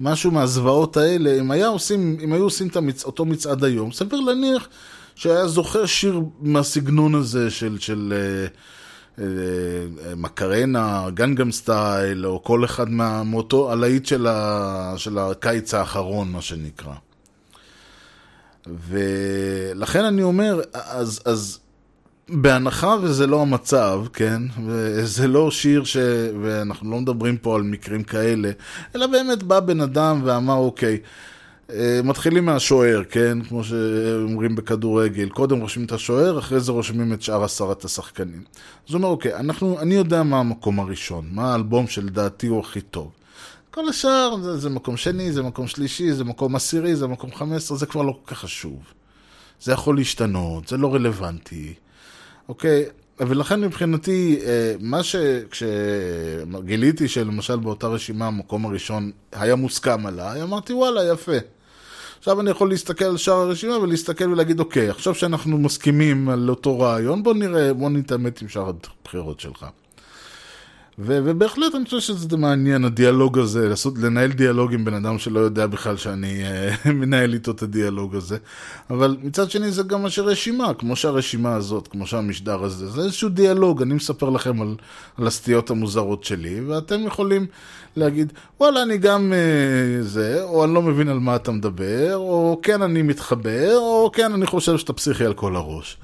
[0.00, 1.40] משהו מהזוועות האלה.
[1.40, 3.04] אם, היה עושים, אם היו עושים את המצ...
[3.04, 4.68] אותו מצעד היום, סביר להניח
[5.14, 12.90] שהיה זוכר שיר מהסגנון הזה של, של אה, אה, מקרנה, גנגם סטייל, או כל אחד
[13.24, 16.94] מאותו הלהיט של, ה, של הקיץ האחרון, מה שנקרא.
[18.66, 21.58] ולכן אני אומר, אז, אז
[22.28, 24.42] בהנחה וזה לא המצב, כן?
[24.66, 25.96] וזה לא שיר ש...
[26.42, 28.50] ואנחנו לא מדברים פה על מקרים כאלה,
[28.94, 30.98] אלא באמת בא בן אדם ואמר, אוקיי,
[31.70, 33.38] אה, מתחילים מהשוער, כן?
[33.48, 38.42] כמו שאומרים בכדורגל, קודם רושמים את השוער, אחרי זה רושמים את שאר עשרת השחקנים.
[38.88, 42.80] אז הוא אומר, אוקיי, אנחנו, אני יודע מה המקום הראשון, מה האלבום שלדעתי הוא הכי
[42.80, 43.10] טוב.
[43.74, 47.56] כל השאר זה, זה מקום שני, זה מקום שלישי, זה מקום עשירי, זה מקום חמש
[47.56, 48.78] עשרה, זה כבר לא כל כך חשוב.
[49.60, 51.74] זה יכול להשתנות, זה לא רלוונטי.
[52.48, 52.84] אוקיי?
[53.18, 55.16] ולכן מבחינתי, אה, מה ש...
[55.50, 61.36] כשגיליתי שלמשל באותה רשימה המקום הראשון היה מוסכם עליי, אמרתי וואלה, יפה.
[62.18, 66.80] עכשיו אני יכול להסתכל על שאר הרשימה ולהסתכל ולהגיד, אוקיי, עכשיו שאנחנו מסכימים על אותו
[66.80, 69.66] רעיון, בוא נראה, בוא נתעמת עם שאר הבחירות שלך.
[70.98, 75.40] ו- ובהחלט אני חושב שזה מעניין, הדיאלוג הזה, לעשות, לנהל דיאלוג עם בן אדם שלא
[75.40, 76.42] יודע בכלל שאני
[76.84, 78.36] uh, מנהל איתו את הדיאלוג הזה.
[78.90, 83.28] אבל מצד שני זה גם אשר רשימה, כמו שהרשימה הזאת, כמו שהמשדר הזה, זה איזשהו
[83.28, 84.74] דיאלוג, אני מספר לכם על,
[85.18, 87.46] על הסטיות המוזרות שלי, ואתם יכולים
[87.96, 92.60] להגיד, וואלה, אני גם uh, זה, או אני לא מבין על מה אתה מדבר, או
[92.62, 95.96] כן אני מתחבר, או כן אני חושב שאתה פסיכי על כל הראש.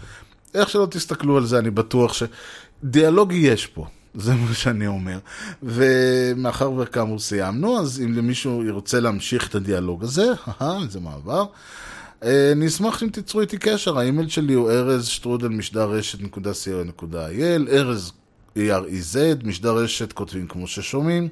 [0.54, 3.86] איך שלא תסתכלו על זה, אני בטוח שדיאלוג יש פה.
[4.14, 5.18] זה מה שאני אומר.
[5.62, 10.26] ומאחר וכאמור סיימנו, אז אם למישהו ירצה להמשיך את הדיאלוג הזה,
[10.82, 11.44] איזה מעבר,
[12.24, 16.50] אה, אני אשמח אם תיצרו איתי קשר, האימייל שלי הוא ארז שטרודל משדר רשת נקודה
[16.50, 18.12] co.il, ארז
[18.56, 21.28] E-R-E-Z, משדר רשת כותבים כמו ששומעים.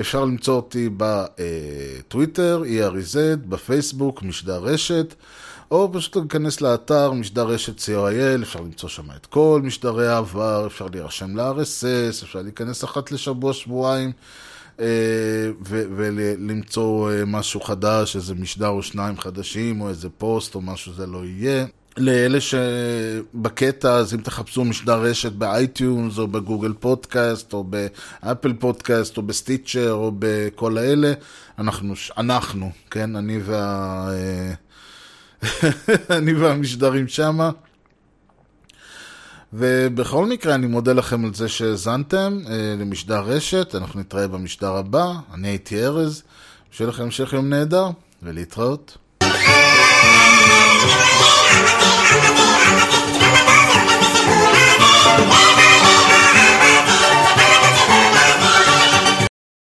[0.00, 5.14] אפשר למצוא אותי בטוויטר, E-R-E-Z, בפייסבוק, משדר רשת.
[5.72, 10.86] או פשוט להיכנס לאתר משדר רשת .co.il, אפשר למצוא שם את כל משדרי העבר, אפשר
[10.92, 14.12] להירשם ל-RSS, אפשר להיכנס אחת לשבוע, שבועיים,
[14.80, 14.86] אה,
[15.64, 21.06] ולמצוא אה, משהו חדש, איזה משדר או שניים חדשים, או איזה פוסט, או משהו זה
[21.06, 21.66] לא יהיה.
[21.96, 29.22] לאלה שבקטע, אז אם תחפשו משדר רשת באייטיונס, או בגוגל פודקאסט, או באפל פודקאסט, או
[29.22, 31.12] בסטיצ'ר, או בכל האלה,
[31.58, 34.10] אנחנו, אנחנו, כן, אני וה...
[36.16, 37.50] אני והמשדרים שמה.
[39.52, 45.12] ובכל מקרה, אני מודה לכם על זה שהאזנתם אה, למשדר רשת, אנחנו נתראה במשדר הבא,
[45.34, 46.22] אני הייתי ארז,
[46.70, 47.86] שיהיה לכם המשך יום נהדר,
[48.22, 48.96] ולהתראות.
[55.14, 55.41] Wow!